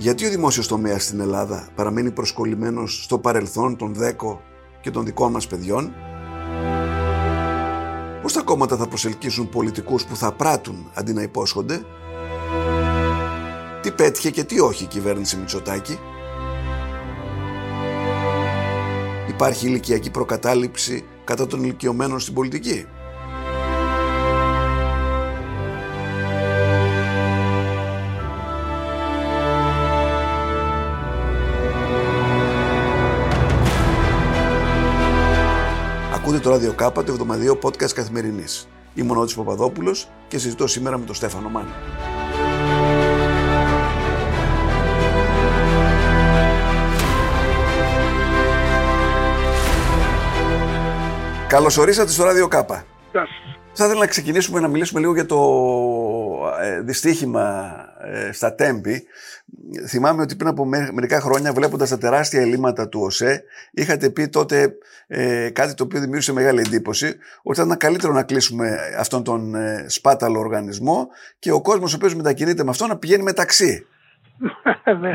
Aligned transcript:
Γιατί 0.00 0.26
ο 0.26 0.30
δημόσιος 0.30 0.66
τομέας 0.66 1.04
στην 1.04 1.20
Ελλάδα 1.20 1.68
παραμένει 1.74 2.10
προσκολλημένος 2.10 3.02
στο 3.04 3.18
παρελθόν 3.18 3.76
των 3.76 3.94
ΔΕΚΟ 3.94 4.40
και 4.80 4.90
των 4.90 5.04
δικών 5.04 5.30
μας 5.32 5.46
παιδιών; 5.46 5.92
Πώς 8.22 8.32
τα 8.32 8.42
κόμματα 8.42 8.76
θα 8.76 8.88
προσελκύσουν 8.88 9.48
πολιτικούς 9.48 10.04
που 10.04 10.16
θα 10.16 10.32
πράττουν 10.32 10.90
αντί 10.94 11.12
να 11.12 11.22
υπόσχονται; 11.22 11.80
Τι 13.82 13.90
πέτυχε 13.90 14.30
και 14.30 14.44
τι 14.44 14.60
όχι 14.60 14.84
η 14.84 14.86
κυβέρνηση 14.86 15.36
Μητσοτάκη; 15.36 15.98
Υπάρχει 19.28 19.66
ηλικιακή 19.66 20.10
προκατάληψη 20.10 21.04
κατά 21.24 21.46
των 21.46 21.62
ηλικιωμένων 21.62 22.20
στην 22.20 22.34
πολιτική; 22.34 22.86
Το 36.50 36.56
Radio 36.56 36.74
Κάπα, 36.74 37.04
το 37.04 37.12
εβδομαδιαίο 37.12 37.58
podcast 37.62 37.90
καθημερινής. 37.90 38.68
Είμαι 38.94 39.12
ο 39.12 39.14
Νότης 39.14 39.34
Παπαδόπουλος 39.34 40.08
και 40.28 40.38
συζητώ 40.38 40.66
σήμερα 40.66 40.98
με 40.98 41.04
τον 41.04 41.14
Στέφανο 41.14 41.48
Μάνη. 41.48 41.68
Καλώς 51.48 51.76
ορίσατε 51.76 52.10
στο 52.10 52.24
Radio 52.24 52.48
Κάπα. 52.48 52.84
Γεια 53.10 53.20
σας. 53.20 53.58
Θα 53.72 53.84
ήθελα 53.84 54.00
να 54.00 54.06
ξεκινήσουμε 54.06 54.60
να 54.60 54.68
μιλήσουμε 54.68 55.00
λίγο 55.00 55.14
για 55.14 55.26
το 55.26 55.40
ε, 56.60 56.80
δυστύχημα 56.80 57.74
ε, 57.86 57.89
στα 58.32 58.54
Τέμπη. 58.54 59.04
Θυμάμαι 59.86 60.22
ότι 60.22 60.36
πριν 60.36 60.48
από 60.48 60.64
με- 60.66 60.90
μερικά 60.92 61.20
χρόνια, 61.20 61.52
βλέποντας 61.52 61.88
τα 61.88 61.98
τεράστια 61.98 62.40
ελλείμματα 62.40 62.88
του 62.88 63.00
ΟΣΕ, 63.00 63.44
είχατε 63.70 64.10
πει 64.10 64.28
τότε 64.28 64.74
ε, 65.06 65.50
κάτι 65.50 65.74
το 65.74 65.82
οποίο 65.84 65.98
δημιούργησε 66.00 66.32
μεγάλη 66.32 66.60
εντύπωση, 66.60 67.18
ότι 67.42 67.58
θα 67.58 67.64
ήταν 67.64 67.76
καλύτερο 67.76 68.12
να 68.12 68.22
κλείσουμε 68.22 68.78
αυτόν 68.98 69.24
τον 69.24 69.54
ε, 69.54 69.84
σπάταλο 69.88 70.38
οργανισμό 70.38 71.08
και 71.38 71.52
ο 71.52 71.60
κόσμος 71.60 71.92
ο 71.92 71.96
οποίος 71.96 72.14
μετακινείται 72.14 72.64
με 72.64 72.70
αυτό 72.70 72.86
να 72.86 72.96
πηγαίνει 72.98 73.22
μεταξύ. 73.22 73.86
ναι. 75.00 75.12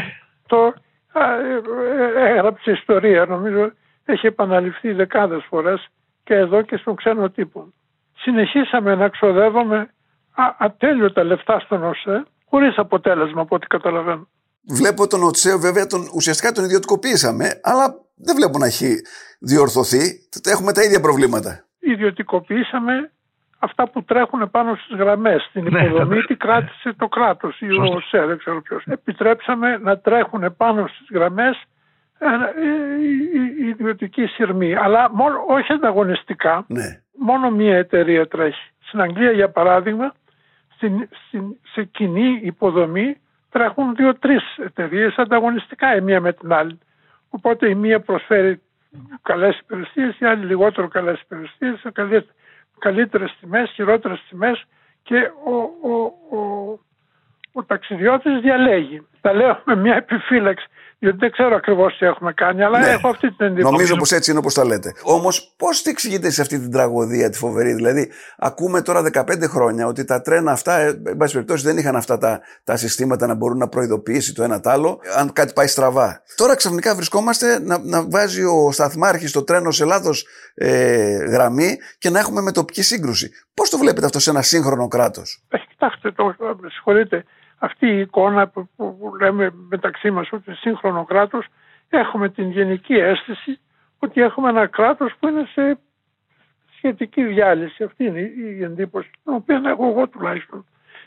Το 0.48 0.74
α, 1.12 1.24
ε, 1.34 1.62
ε, 2.16 2.30
έγραψε 2.30 2.72
ιστορία, 2.72 3.26
νομίζω 3.26 3.72
έχει 4.06 4.28
επαναληφθεί 4.28 4.92
δεκάδες 4.92 5.46
φορές 5.50 5.88
και 6.24 6.34
εδώ 6.34 6.62
και 6.62 6.78
στον 6.78 6.96
ξένο 6.96 7.30
τύπο. 7.30 7.74
Συνεχίσαμε 8.18 8.96
να 8.96 9.10
ξοδεύουμε 9.10 9.78
α, 10.36 10.44
ατέλειωτα 10.58 11.24
λεφτά 11.24 11.60
στον 11.60 11.84
ΟΣΕ, 11.84 12.24
χωρίς 12.50 12.78
αποτέλεσμα 12.78 13.42
από 13.42 13.56
ό,τι 13.56 13.68
καταλαβαίνω. 13.68 14.28
Βλέπω 14.68 15.08
τον 15.08 15.24
ΟΤΣΕ, 15.24 15.58
βέβαια, 15.58 15.86
τον, 15.86 16.02
ουσιαστικά 16.16 16.52
τον 16.52 16.64
ιδιωτικοποιήσαμε, 16.64 17.60
αλλά 17.64 17.96
δεν 18.16 18.36
βλέπω 18.36 18.58
να 18.58 18.66
έχει 18.66 18.96
διορθωθεί. 19.40 20.20
Έχουμε 20.44 20.72
τα 20.74 20.84
ίδια 20.84 21.00
προβλήματα. 21.00 21.66
Ιδιωτικοποιήσαμε 21.80 23.12
αυτά 23.60 23.90
που 23.90 24.04
τρέχουν 24.04 24.52
πάνω 24.52 24.76
στις 24.76 24.98
γραμμές. 24.98 25.50
Την 25.54 25.64
Ναι, 25.72 25.84
υποδομή 25.86 26.20
θα- 26.20 26.26
τη 26.28 26.36
κράτησε 26.36 26.94
το 26.98 27.08
κράτος 27.08 27.60
ή 27.60 27.66
ο 27.72 27.74
Σωστό. 27.76 27.96
ΟΣΕ, 27.96 28.26
δεν 28.26 28.38
ξέρω 28.38 28.62
ποιος. 28.62 28.84
Επιτρέψαμε 28.86 29.78
να 29.78 29.98
τρέχουν 30.00 30.56
πάνω 30.58 30.88
στις 30.88 31.08
γραμμές 31.12 31.62
ε, 32.20 32.26
ε, 32.26 33.04
οι- 33.04 33.64
οι 33.66 33.68
ιδιωτικοί 33.68 34.26
σειρμοί, 34.26 34.76
αλλά 34.76 35.10
μόνο, 35.14 35.44
όχι 35.48 35.74
ανταγωνιστικά, 35.74 36.66
Ναι. 36.68 37.02
μόνο 37.18 37.50
μία 37.52 37.78
εταιρεία 37.78 38.28
τρέχει. 38.28 38.72
Στην 38.88 39.02
Αγγλία, 39.02 39.32
για 39.32 39.50
παράδειγμα, 39.50 40.14
στην, 40.76 41.10
στην, 41.28 41.58
σε 41.74 41.84
κοινή 41.84 42.40
υποδομή 42.44 43.18
τρέχουν 43.50 43.96
δύο-τρεις 43.96 44.44
εταιρείες 44.58 45.16
ανταγωνιστικά 45.18 45.96
η 45.96 46.02
μία 46.02 46.22
με 46.22 46.34
την 46.34 46.54
άλλη. 46.54 46.80
Οπότε 47.30 47.70
η 47.70 47.76
μία 47.76 48.00
προσφέρει 48.00 48.62
καλές 49.22 49.60
υπηρεσίες, 49.60 50.20
η 50.20 50.26
άλλη 50.26 50.46
λιγότερο 50.46 50.88
καλές 50.88 51.22
υπηρεσίες, 51.22 51.80
σε 51.80 51.92
καλές- 51.92 52.30
καλύτερες 52.80 53.36
τιμές, 53.40 53.72
χειρότερες 53.72 54.24
τιμές 54.30 54.66
και 55.04 55.32
ο, 55.46 55.54
ο, 55.90 56.04
ο, 56.38 56.80
ο 57.54 57.64
ταξιδιώτης 57.64 58.40
διαλέγει. 58.40 59.08
Τα 59.26 59.34
λέω 59.34 59.62
με 59.66 59.76
μια 59.76 59.96
επιφύλαξη, 59.96 60.66
διότι 61.00 61.18
δεν 61.18 61.32
ξέρω 61.32 61.56
ακριβώς 61.56 61.98
τι 61.98 62.06
έχουμε 62.06 62.34
κάνει, 62.34 62.64
αλλά 62.64 62.80
Ναι. 62.80 62.88
έχω 62.88 63.08
αυτή 63.08 63.32
την 63.32 63.46
εντύπωση. 63.46 63.72
Νομίζω 63.72 63.96
πως 63.96 64.12
έτσι 64.12 64.30
είναι 64.30 64.40
όπως 64.40 64.54
τα 64.54 64.66
λέτε. 64.66 64.94
Όμως, 65.04 65.54
πώς 65.58 65.82
το 65.82 65.90
εξηγείτε 65.90 66.30
σε 66.30 66.42
αυτή 66.42 66.60
την 66.60 66.72
τραγωδία 66.72 67.30
τη 67.30 67.38
φοβερή; 67.38 67.74
Δηλαδή, 67.74 68.12
ακούμε 68.38 68.82
τώρα 68.82 69.02
15 69.02 69.48
χρόνια 69.48 69.86
ότι 69.88 70.06
τα 70.06 70.22
τρένα 70.22 70.52
αυτά, 70.52 70.80
ε, 70.80 70.88
εν 71.06 71.18
πάση 71.18 71.34
περιπτώσει, 71.34 71.66
δεν 71.66 71.78
είχαν 71.78 71.96
αυτά 71.96 72.18
τα, 72.18 72.42
τα 72.64 72.76
συστήματα 72.78 73.28
να 73.28 73.34
μπορούν 73.36 73.58
να 73.58 73.68
προειδοποιήσει 73.68 74.34
το 74.34 74.44
ένα 74.44 74.60
το 74.60 74.70
άλλο, 74.70 75.00
αν 75.18 75.34
κάτι 75.34 75.54
πάει 75.54 75.68
στραβά. 75.68 76.22
Τώρα 76.36 76.56
ξαφνικά 76.56 76.96
βρισκόμαστε 76.96 77.60
να, 77.60 77.80
να 77.84 78.10
βάζει 78.10 78.44
ο 78.44 78.72
σταθμάρχης 78.72 79.32
το 79.32 79.44
τρένο 79.44 79.72
σε 79.72 79.86
λάθος 79.86 80.26
ε, 80.54 81.16
γραμμή 81.16 81.78
και 81.98 82.10
να 82.10 82.20
έχουμε 82.20 82.42
μετοπική 82.42 82.82
σύγκρουση. 82.82 83.32
Πώς 83.54 83.70
το 83.70 83.78
βλέπετε 83.78 84.06
αυτό 84.06 84.20
σε 84.20 84.30
ένα 84.30 84.42
σύγχρονο 84.42 84.88
κράτος; 84.88 85.44
Ε, 85.50 85.58
Κοιτάξτε, 85.70 86.12
το, 86.12 86.36
με 86.62 86.70
συγχωρείτε, 86.70 87.24
αυτή 87.66 87.88
η 87.88 88.00
εικόνα 88.00 88.48
που, 88.48 88.70
που, 88.76 88.98
που 88.98 89.16
λέμε 89.16 89.54
μεταξύ 89.70 90.12
μας 90.12 90.32
ότι 90.32 90.54
σύγχρονο 90.54 91.06
κράτος 91.06 91.46
έχουμε 91.90 92.30
την 92.30 92.50
γενική 92.50 92.94
αίσθηση 92.94 93.60
ότι 94.00 94.22
έχουμε 94.22 94.50
ένα 94.50 94.68
κράτος 94.68 95.14
που 95.20 95.28
είναι 95.28 95.46
σε 95.54 95.80
σχετική 96.78 97.24
διάλυση. 97.24 97.84
Αυτή 97.84 98.04
είναι 98.04 98.20
η 98.20 98.58
η 98.58 98.64
εντύπωση, 98.64 99.10
την 99.24 99.34
οποία 99.34 99.62
έχω 99.66 99.90
εγώ 99.90 100.08
τουλάχιστον. 100.08 100.66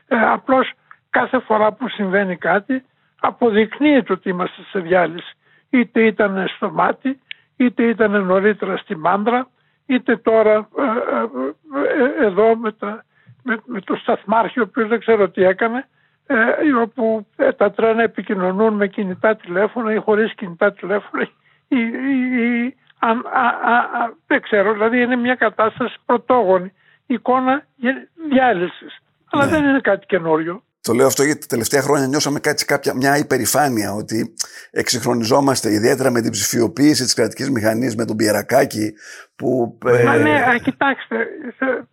Ε, 0.09 0.21
απλώς 0.21 0.73
κάθε 1.11 1.39
φορά 1.39 1.73
που 1.73 1.89
συμβαίνει 1.89 2.37
κάτι 2.37 2.85
αποδεικνύεται 3.21 4.13
ότι 4.13 4.29
είμαστε 4.29 4.63
σε 4.63 4.79
διάλυση. 4.79 5.37
Είτε 5.71 6.07
ήταν 6.07 6.49
στο 6.49 6.71
μάτι, 6.71 7.21
είτε 7.57 7.83
ήταν 7.83 8.25
νωρίτερα 8.25 8.77
στη 8.77 8.97
μάντρα, 8.97 9.49
είτε 9.87 10.17
τώρα 10.17 10.69
ε, 10.79 10.83
ε, 10.83 12.23
ε, 12.23 12.27
εδώ 12.27 12.57
με, 12.57 12.73
τα, 12.73 13.05
με, 13.43 13.59
με 13.65 13.81
το 13.81 13.97
σταθμάρχη, 13.97 14.61
ο 14.61 14.63
οποίος 14.63 14.89
δεν 14.89 15.01
ξέρω 15.01 15.29
τι 15.31 15.43
έκανε, 15.43 15.89
ε, 16.31 16.73
όπου 16.83 17.27
ε, 17.37 17.53
τα 17.53 17.71
τρένα 17.73 18.03
επικοινωνούν 18.03 18.75
με 18.75 18.87
κινητά 18.87 19.37
τηλέφωνα 19.37 19.93
ή 19.95 19.97
χωρίς 19.99 20.35
κινητά 20.35 20.73
τηλέφωνα 20.73 21.23
ή, 21.69 21.77
ή- 21.79 22.65
ή- 22.67 22.77
αν- 22.99 23.27
α- 23.27 23.71
α- 23.73 24.03
α- 24.03 24.15
δεν 24.27 24.41
ξέρω, 24.43 24.73
δηλαδή 24.73 25.01
είναι 25.03 25.17
μια 25.17 25.35
κατάσταση 25.35 25.95
πρωτόγονη 26.07 26.73
εικόνα 27.07 27.65
γε- 27.77 28.09
διάλυσης. 28.31 28.99
Αλλά 29.31 29.45
Ναι. 29.45 29.51
δεν 29.51 29.65
είναι 29.65 29.81
κάτι 29.81 30.07
καινούριο. 30.07 30.63
Το 30.81 30.93
λέω 30.95 31.07
αυτό 31.07 31.23
γιατί 31.23 31.41
τα 31.41 31.47
τελευταία 31.47 31.83
χρόνια 31.83 32.07
νιώσαμε 32.07 32.41
κάτι, 32.41 32.65
κάποια, 32.65 32.95
μια 32.95 33.17
υπερηφάνεια 33.19 33.93
ότι 33.93 34.35
εξυγχρονιζόμαστε 34.71 35.73
ιδιαίτερα 35.73 36.11
με 36.11 36.21
την 36.21 36.31
ψηφιοποίηση 36.31 37.03
της 37.05 37.15
κρατικής 37.15 37.51
μηχανής 37.51 37.97
με 37.97 38.05
τον 38.05 38.17
Πιερακάκη 38.17 38.95
που... 39.37 39.79
ε, 39.87 40.03
Μα 40.05 40.17
ναι, 40.17 40.31
α, 40.43 40.59
κοιτάξτε, 40.59 41.17
σε- 41.57 41.87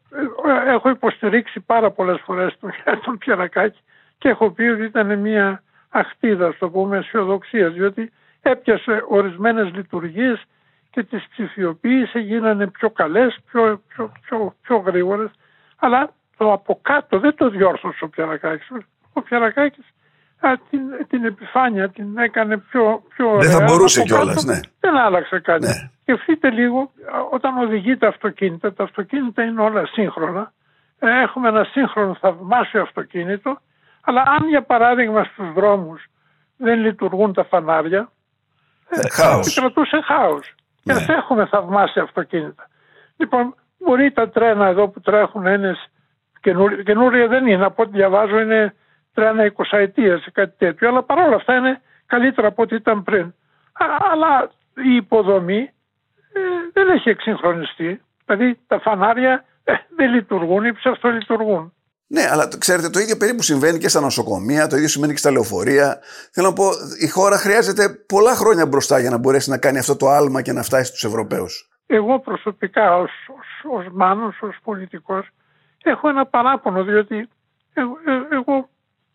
ε, 0.68 0.72
έχω 0.74 0.90
υποστηρίξει 0.90 1.60
πάρα 1.60 1.92
πολλές 1.92 2.22
φορές 2.26 2.58
τον, 2.60 2.72
τον 3.06 3.18
Πιερακάκη 3.18 3.80
και 4.26 4.32
έχω 4.32 4.52
πει 4.52 4.64
ότι 4.64 4.84
ήταν 4.84 5.20
μια 5.20 5.64
αχτίδα, 5.90 6.52
στο 6.52 6.70
πούμε, 6.70 6.98
αισιοδοξίας, 6.98 7.74
διότι 7.74 8.12
έπιασε 8.42 9.04
ορισμένες 9.08 9.74
λειτουργίες 9.74 10.44
και 10.90 11.04
τις 11.04 11.28
ψηφιοποίησε, 11.30 12.20
γίνανε 12.20 12.68
πιο 12.68 12.90
καλές, 12.90 13.38
πιο, 13.52 13.82
πιο, 13.88 14.12
πιο, 14.22 14.56
πιο 14.62 14.78
γρήγορες, 14.78 15.30
αλλά 15.78 16.10
το 16.38 16.52
από 16.52 16.80
κάτω 16.82 17.20
δεν 17.20 17.36
το 17.36 17.50
διόρθωσε 17.50 18.04
ο 18.04 18.10
Πιερακάκης. 18.10 18.68
Ο 19.14 19.22
Πιερακάκης 19.22 19.86
α, 20.40 20.54
την, 20.70 20.82
την 21.08 21.26
επιφάνεια 21.26 21.90
την 21.90 22.18
έκανε 22.18 22.58
πιο, 22.58 23.04
πιο 23.16 23.38
Δεν 23.40 23.50
θα 23.50 23.56
ωραία, 23.56 23.68
μπορούσε 23.68 24.00
από 24.00 24.08
κιόλας, 24.08 24.36
κάτω 24.36 24.48
ναι. 24.48 24.60
Δεν 24.80 24.98
άλλαξε 24.98 25.40
κάτι. 25.40 25.66
Ναι. 25.66 25.90
Σκεφτείτε 26.02 26.50
λίγο, 26.50 26.80
α, 26.80 27.22
όταν 27.32 27.58
οδηγεί 27.58 27.98
τα 27.98 28.08
αυτοκίνητα, 28.08 28.74
τα 28.74 28.84
αυτοκίνητα 28.84 29.44
είναι 29.44 29.62
όλα 29.62 29.86
σύγχρονα. 29.86 30.54
Ε, 31.00 31.22
Έχουμε 31.22 31.48
ένα 31.48 31.64
σύγχρονο 31.64 32.18
θαυμάσιο 32.22 32.82
αυτοκίνητο, 32.82 33.60
αλλά 34.06 34.22
αν 34.22 34.48
για 34.48 34.62
παράδειγμα 34.62 35.24
στους 35.24 35.54
δρόμους 35.54 36.06
δεν 36.58 36.80
λειτουργούν 36.80 37.34
τα 37.34 37.44
φανάρια, 37.44 38.10
ε, 38.90 39.10
χάος. 39.10 39.48
επικρατούσε 39.48 40.02
χάος. 40.02 40.54
Και 40.84 40.94
Ναι. 40.94 41.00
ας 41.00 41.08
έχουμε 41.08 41.46
θαυμάσια 41.46 42.02
αυτοκίνητα. 42.02 42.68
Λοιπόν, 43.18 43.56
μπορεί 43.80 44.12
τα 44.12 44.30
τρένα 44.30 44.68
εδώ 44.68 44.88
που 44.88 45.02
τρέχουν 45.02 45.42
να 45.44 45.52
είναι 45.52 45.76
καινούρια, 46.42 46.84
καινούρια 46.84 47.28
δεν 47.28 47.48
είναι, 47.48 47.66
από 47.66 47.84
ό,τι 47.84 47.92
διαβάζω 47.92 48.40
είναι 48.40 48.76
τρένα 49.14 49.44
20 49.46 49.78
ετίας 49.78 50.26
ή 50.26 50.32
κάτι 50.32 50.56
τέτοιο, 50.58 50.88
αλλά 50.90 51.04
παρόλα 51.04 51.36
αυτά 51.36 51.56
είναι 51.56 51.82
καλύτερα 52.06 52.48
από 52.48 52.62
ό,τι 52.62 52.76
ήταν 52.76 53.04
πριν. 53.04 53.26
Α, 53.74 53.86
αλλά 54.12 54.50
η 54.84 54.96
υποδομή 54.96 55.70
ε, 56.34 56.40
δεν 56.74 56.90
έχει 56.90 57.10
εξυγχρονιστεί. 57.10 58.02
Δηλαδή 58.26 58.60
τα 58.68 58.80
φανάρια 58.80 59.46
ε, 59.64 59.74
δεν 59.96 60.14
λειτουργούν 60.14 60.66
ή 60.66 60.74
ψευτολειτουργούν. 60.74 61.74
Ναι, 62.08 62.28
αλλά 62.32 62.48
το- 62.48 62.58
ξέρετε, 62.58 62.90
το 62.90 63.00
ίδιο 63.00 63.18
περίπου 63.18 63.42
συμβαίνει 63.42 63.78
και 63.78 63.88
στα 63.88 64.00
νοσοκομεία, 64.00 64.68
το 64.68 64.76
ίδιο 64.76 64.88
συμβαίνει 64.88 65.14
και 65.14 65.20
στα 65.20 65.32
λεωφορεία. 65.32 66.00
Θέλω 66.32 66.48
να 66.48 66.54
πω, 66.54 66.66
η 67.00 67.08
χώρα 67.08 67.38
χρειάζεται 67.38 67.90
πολλά 67.90 68.36
χρόνια 68.36 68.66
μπροστά 68.66 69.00
για 69.00 69.10
να 69.10 69.18
μπορέσει 69.18 69.50
να 69.50 69.58
κάνει 69.58 69.78
αυτό 69.78 69.96
το 69.96 70.10
άλμα 70.10 70.42
και 70.42 70.52
να 70.54 70.64
φτάσει 70.64 70.86
στους 70.86 71.04
Ευρωπαίους. 71.04 71.70
Εγώ 71.86 72.20
προσωπικά 72.20 72.96
ως, 72.98 73.12
ως, 73.38 73.78
ως 73.80 73.88
μάνος, 73.92 74.42
ως 74.42 74.58
πολιτικός, 74.64 75.28
έχω 75.84 76.10
ένα 76.10 76.26
παράπονο 76.26 76.84
διότι 76.84 77.30
εγώ, 77.74 77.92
ε- 78.06 78.36
εγώ 78.36 78.70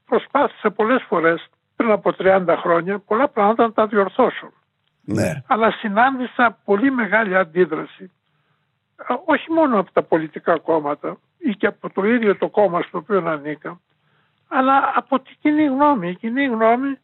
προσπάθησα 0.07 0.71
πολλές 0.71 1.05
φορές 1.09 1.47
πριν 1.77 1.91
από 1.91 2.13
30 2.19 2.57
χρόνια 2.63 2.99
πολλά 2.99 3.29
πράγματα 3.29 3.63
να 3.63 3.73
τα 3.73 3.87
διορθώσω. 3.87 4.53
Ναι. 5.05 5.43
Αλλά 5.47 5.71
συνάντησα 5.71 6.59
πολύ 6.65 6.91
μεγάλη 6.91 7.37
αντίδραση 7.37 8.11
όχι 9.25 9.53
μόνο 9.53 9.79
από 9.79 9.93
τα 9.93 10.03
πολιτικά 10.03 10.59
κόμματα 10.59 11.17
ή 11.43 11.55
και 11.55 11.67
από 11.67 11.91
το 11.91 12.05
ίδιο 12.05 12.37
το 12.37 12.49
κόμμα 12.49 12.83
στο 12.83 12.99
οποίο 12.99 13.27
ανήκα 13.27 13.81
αλλά 14.49 14.93
από 14.95 15.21
την 15.21 15.37
κοινή 15.41 15.65
γνώμη. 15.65 16.09
Η 16.09 16.15
κοινή 16.15 16.47
γνώμη 16.47 16.99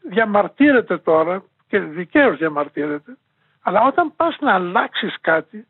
διαμαρτύρεται 0.00 0.98
τώρα 0.98 1.42
και 1.68 1.78
δικαίως 1.78 2.38
διαμαρτύρεται 2.38 3.16
αλλά 3.62 3.82
όταν 3.82 4.12
πας 4.16 4.36
να 4.40 4.54
αλλάξεις 4.54 5.16
κάτι 5.20 5.66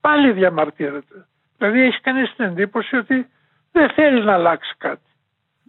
πάλι 0.00 0.32
διαμαρτύρεται. 0.32 1.26
Δηλαδή 1.58 1.80
έχεις 1.80 2.00
κανείς 2.00 2.34
την 2.36 2.44
εντύπωση 2.44 2.96
ότι 2.96 3.28
δεν 3.72 3.90
θέλεις 3.90 4.24
να 4.24 4.32
αλλάξεις 4.32 4.74
κάτι. 4.78 5.10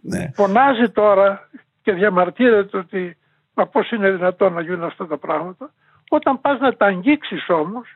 Ναι. 0.02 0.30
Φωνάζει 0.34 0.90
τώρα 0.90 1.48
και 1.82 1.92
διαμαρτύρεται 1.92 2.76
ότι 2.76 3.16
μα 3.54 3.66
πώς 3.66 3.90
είναι 3.90 4.10
δυνατόν 4.10 4.52
να 4.52 4.60
γίνουν 4.60 4.84
αυτά 4.84 5.06
τα 5.06 5.18
πράγματα. 5.18 5.72
Όταν 6.08 6.40
πας 6.40 6.58
να 6.58 6.76
τα 6.76 6.86
αγγίξεις 6.86 7.48
όμως 7.48 7.94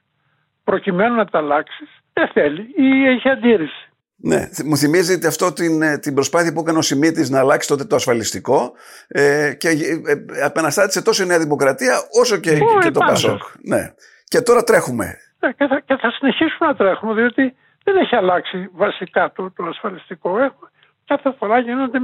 προκειμένου 0.65 1.15
να 1.15 1.25
τα 1.25 1.39
αλλάξεις, 1.39 1.89
δεν 2.19 2.29
θέλει 2.35 2.63
ή 2.77 3.07
έχει 3.07 3.29
αντίρρηση. 3.29 3.83
Ναι, 4.21 4.49
μου 4.65 4.77
θυμίζει 4.77 5.27
αυτό 5.27 5.53
την, 5.53 5.83
ε, 5.83 5.99
την 5.99 6.15
προσπάθεια 6.15 6.53
που 6.53 6.61
έκανε 6.61 6.79
ο 6.79 6.83
Σιμίτης 6.83 7.31
να 7.31 7.39
αλλάξει 7.39 7.69
τότε 7.69 7.85
το 7.85 7.97
ασφαλιστικό 7.97 8.73
ε, 9.09 9.55
και 9.59 9.69
ε, 9.69 10.13
ε, 10.13 10.45
απεναστάτησε 10.45 11.03
τόσο 11.03 11.23
η 11.23 11.27
Νέα 11.27 11.39
Δημοκρατία 11.39 11.95
όσο 12.21 12.37
και, 12.37 12.59
και 12.83 12.91
το 12.91 13.01
Πασόκ. 13.07 13.43
Ναι. 13.63 13.93
Και 14.25 14.41
τώρα 14.41 14.63
τρέχουμε. 14.63 15.17
Ναι, 15.41 15.53
και, 15.53 15.67
θα, 15.67 15.81
και 15.81 15.97
θα 15.97 16.11
συνεχίσουμε 16.11 16.69
να 16.69 16.75
τρέχουμε 16.75 17.15
διότι 17.15 17.55
δεν 17.85 17.97
έχει 17.97 18.17
αλλάξει 18.17 18.69
βασικά 18.73 19.33
το, 19.33 19.51
το 19.57 19.65
ασφαλιστικό. 19.65 20.29
Έχουμε, 20.31 20.71
κάθε 21.07 21.35
φορά 21.39 21.59
γίνονται 21.59 21.99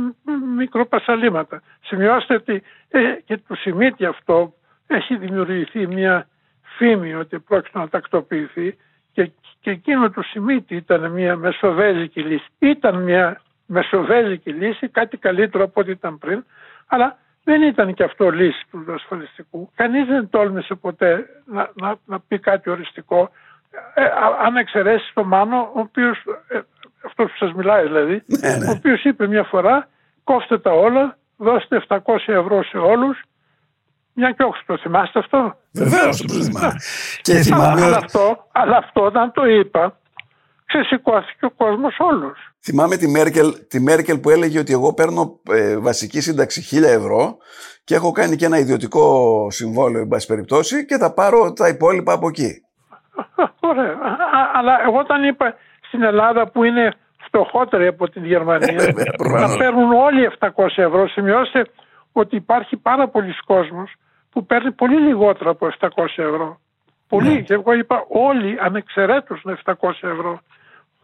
μικροπασαλήματα. 0.56 1.62
Σημειώστε 1.82 2.34
ότι 2.34 2.62
ε, 2.88 3.00
και 3.24 3.36
του 3.36 3.56
Σιμίτη 3.56 4.04
αυτό 4.04 4.54
έχει 4.86 5.16
δημιουργηθεί 5.16 5.86
μια 5.86 6.28
φήμη 6.76 7.14
ότι 7.14 7.38
πρόκειται 7.38 7.78
να 7.78 7.88
τακτοποιηθεί 7.88 8.76
και, 9.14 9.30
και 9.60 9.70
εκείνο 9.70 10.10
του 10.10 10.22
Σιμίτη 10.22 10.76
ήταν 10.76 11.10
μια 11.10 11.36
μεσοβέζικη 11.36 12.20
λύση. 12.20 12.46
Ήταν 12.58 13.02
μια 13.02 13.40
μεσοβέζικη 13.66 14.52
λύση, 14.52 14.88
κάτι 14.88 15.16
καλύτερο 15.16 15.64
από 15.64 15.80
ό,τι 15.80 15.90
ήταν 15.90 16.18
πριν, 16.18 16.44
αλλά 16.86 17.18
δεν 17.44 17.62
ήταν 17.62 17.94
και 17.94 18.02
αυτό 18.02 18.30
λύση 18.30 18.64
του 18.70 18.92
ασφαλιστικού. 18.94 19.70
Κανείς 19.74 20.06
δεν 20.06 20.28
τόλμησε 20.30 20.74
ποτέ 20.74 21.26
να, 21.44 21.70
να, 21.74 21.94
να 22.04 22.20
πει 22.20 22.38
κάτι 22.38 22.70
οριστικό. 22.70 23.30
Ε, 23.94 24.04
αν 24.44 24.56
εξαιρέσεις 24.56 25.12
το 25.14 25.24
Μάνο, 25.24 25.70
ο 25.74 25.80
οποίος 25.80 26.22
ε, 26.48 26.60
αυτός 27.04 27.30
που 27.30 27.36
σας 27.36 27.52
μιλάει 27.52 27.82
δηλαδή, 27.82 28.22
ναι, 28.26 28.56
ναι. 28.56 28.66
ο 28.66 28.70
οποίος 28.70 29.04
είπε 29.04 29.26
μια 29.26 29.44
φορά 29.44 29.88
κόφτε 30.24 30.58
τα 30.58 30.70
όλα, 30.70 31.16
δώστε 31.36 31.82
700 31.88 31.98
ευρώ 32.26 32.64
σε 32.64 32.76
όλους, 32.78 33.22
μια 34.14 34.30
και 34.30 34.42
όχι, 34.42 34.62
το 34.66 34.78
θυμάστε 34.78 35.18
αυτό; 35.18 35.56
Βεβαίως 35.72 36.22
το 36.22 36.34
θυμάμαι. 36.34 36.74
και 37.22 37.34
θυμάμαι... 37.34 37.82
Αλλά, 37.82 37.96
αυτό, 37.96 38.48
αλλά 38.52 38.76
αυτό 38.76 39.04
όταν 39.04 39.32
το 39.32 39.46
είπα, 39.46 39.98
ξεσηκώθηκε 40.66 41.44
ο 41.44 41.50
κόσμος 41.50 41.96
όλος. 41.98 42.38
Θυμάμαι 42.60 42.96
τη 42.96 43.08
Μέρκελ, 43.08 43.66
τη 43.68 43.80
Μέρκελ 43.80 44.18
που 44.18 44.30
έλεγε 44.30 44.58
ότι 44.58 44.72
εγώ 44.72 44.94
παίρνω 44.94 45.40
ε, 45.50 45.76
βασική 45.76 46.20
σύνταξη 46.20 46.78
1000 46.80 46.82
ευρώ 46.82 47.36
και 47.84 47.94
έχω 47.94 48.12
κάνει 48.12 48.36
και 48.36 48.44
ένα 48.44 48.58
ιδιωτικό 48.58 49.46
συμβόλαιο, 49.50 50.00
εν 50.00 50.08
πάση 50.08 50.26
περιπτώσει, 50.26 50.86
και 50.86 50.96
θα 50.96 51.12
πάρω 51.12 51.52
τα 51.52 51.68
υπόλοιπα 51.68 52.12
από 52.12 52.28
εκεί. 52.28 52.62
Ωραία. 53.70 53.96
Αλλά 54.54 54.82
εγώ 54.86 54.98
όταν 54.98 55.24
είπα 55.24 55.54
στην 55.86 56.02
Ελλάδα 56.02 56.48
που 56.50 56.64
είναι 56.64 56.94
φτωχότερη 57.26 57.86
από 57.86 58.10
την 58.10 58.24
Γερμανία. 58.24 58.82
Ε, 58.82 58.92
να 59.40 59.56
παίρνουν 59.56 59.92
όλοι 59.92 60.30
700 60.38 60.48
ευρώ. 60.76 61.08
Σημειώστε 61.08 61.66
ότι 62.12 62.36
υπάρχει 62.36 62.76
πάρα 62.76 63.08
πολλοί 63.08 63.34
κόσμος 63.46 63.94
που 64.34 64.46
παίρνει 64.46 64.72
πολύ 64.72 65.00
λιγότερο 65.00 65.50
από 65.50 65.68
700 65.80 65.88
ευρώ. 66.16 66.60
Πολύ. 67.08 67.28
Ναι. 67.28 67.40
Και 67.40 67.52
εγώ 67.54 67.72
είπα 67.72 68.04
όλοι 68.08 68.58
ανεξαιρέτως 68.60 69.42
είναι 69.42 69.58
700 69.64 69.74
ευρώ. 70.00 70.40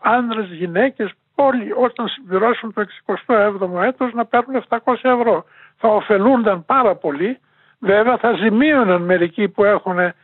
Άνδρες, 0.00 0.48
γυναίκες, 0.48 1.12
όλοι 1.34 1.72
όταν 1.72 2.08
συμπληρώσουν 2.08 2.72
το 2.72 2.84
67ο 3.26 3.82
έτος 3.82 4.12
να 4.12 4.24
παίρνουν 4.24 4.64
700 4.68 4.78
ευρώ. 5.02 5.44
Θα 5.76 5.88
ωφελούνταν 5.88 6.64
πάρα 6.64 6.94
πολύ. 6.94 7.38
Βέβαια 7.78 8.16
θα 8.16 8.32
ζημίωναν 8.32 9.02
μερικοί 9.02 9.48
που 9.48 9.64
έχουν 9.64 9.98
ε, 9.98 10.14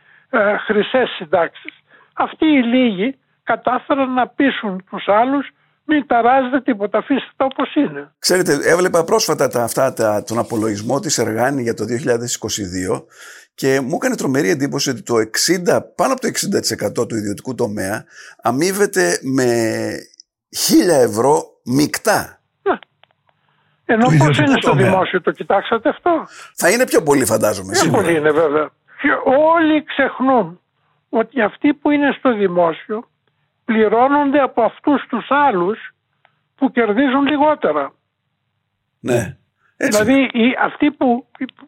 χρυσές 0.65 1.09
συντάξεις. 1.09 1.73
Αυτοί 2.13 2.45
οι 2.45 2.63
λίγοι 2.63 3.17
κατάφεραν 3.43 4.13
να 4.13 4.27
πείσουν 4.27 4.83
τους 4.89 5.07
άλλους 5.07 5.49
μην 5.87 6.07
ταράζετε 6.07 6.61
τίποτα, 6.61 6.97
αφήστε 6.97 7.31
τα 7.35 7.45
όπως 7.45 7.75
είναι. 7.75 8.11
Ξέρετε, 8.19 8.59
έβλεπα 8.63 9.03
πρόσφατα 9.03 9.47
τα, 9.47 9.63
αυτά, 9.63 9.93
τα, 9.93 10.23
τον 10.23 10.37
απολογισμό 10.39 10.99
της 10.99 11.17
Εργάνη 11.17 11.61
για 11.61 11.73
το 11.73 11.85
2022 12.93 13.03
και 13.55 13.81
μου 13.81 13.95
έκανε 13.95 14.15
τρομερή 14.15 14.49
εντύπωση 14.49 14.89
ότι 14.89 15.01
το 15.01 15.13
60, 15.15 15.79
πάνω 15.95 16.13
από 16.13 16.21
το 16.21 16.27
60% 17.01 17.07
του 17.07 17.15
ιδιωτικού 17.15 17.55
τομέα 17.55 18.05
αμείβεται 18.41 19.19
με 19.21 19.45
1000 20.89 21.03
ευρώ 21.03 21.43
μεικτά. 21.63 22.41
Ναι. 22.61 22.77
Ενώ 23.85 24.07
πώς 24.17 24.37
είναι 24.37 24.55
στο 24.61 24.75
δημόσιο, 24.75 25.21
το 25.21 25.31
κοιτάξατε 25.31 25.89
αυτό; 25.89 26.27
Θα 26.55 26.69
είναι 26.69 26.85
πιο 26.85 27.03
πολύ 27.03 27.25
φαντάζομαι. 27.25 27.71
Πιο 27.71 27.91
πολύ 27.91 28.15
είναι 28.15 28.31
βέβαια. 28.31 28.69
Και 29.01 29.09
όλοι 29.55 29.83
ξεχνούν 29.83 30.59
ότι 31.09 31.41
αυτοί 31.41 31.73
που 31.73 31.91
είναι 31.91 32.15
στο 32.17 32.33
δημόσιο 32.33 33.09
πληρώνονται 33.67 34.41
από 34.41 34.61
αυτούς 34.61 35.05
τους 35.09 35.27
άλλους 35.29 35.79
που 36.55 36.71
κερδίζουν 36.71 37.25
λιγότερα. 37.25 37.91
Ναι. 38.99 39.37
Έτσι. 39.77 40.03
Δηλαδή 40.03 40.29
οι, 40.33 40.55
αυτοί 40.61 40.91
που, 40.91 41.27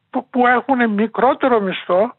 που, 0.09 0.29
που 0.29 0.47
έχουν 0.47 0.89
μικρότερο 0.89 1.59
μισθό 1.61 2.15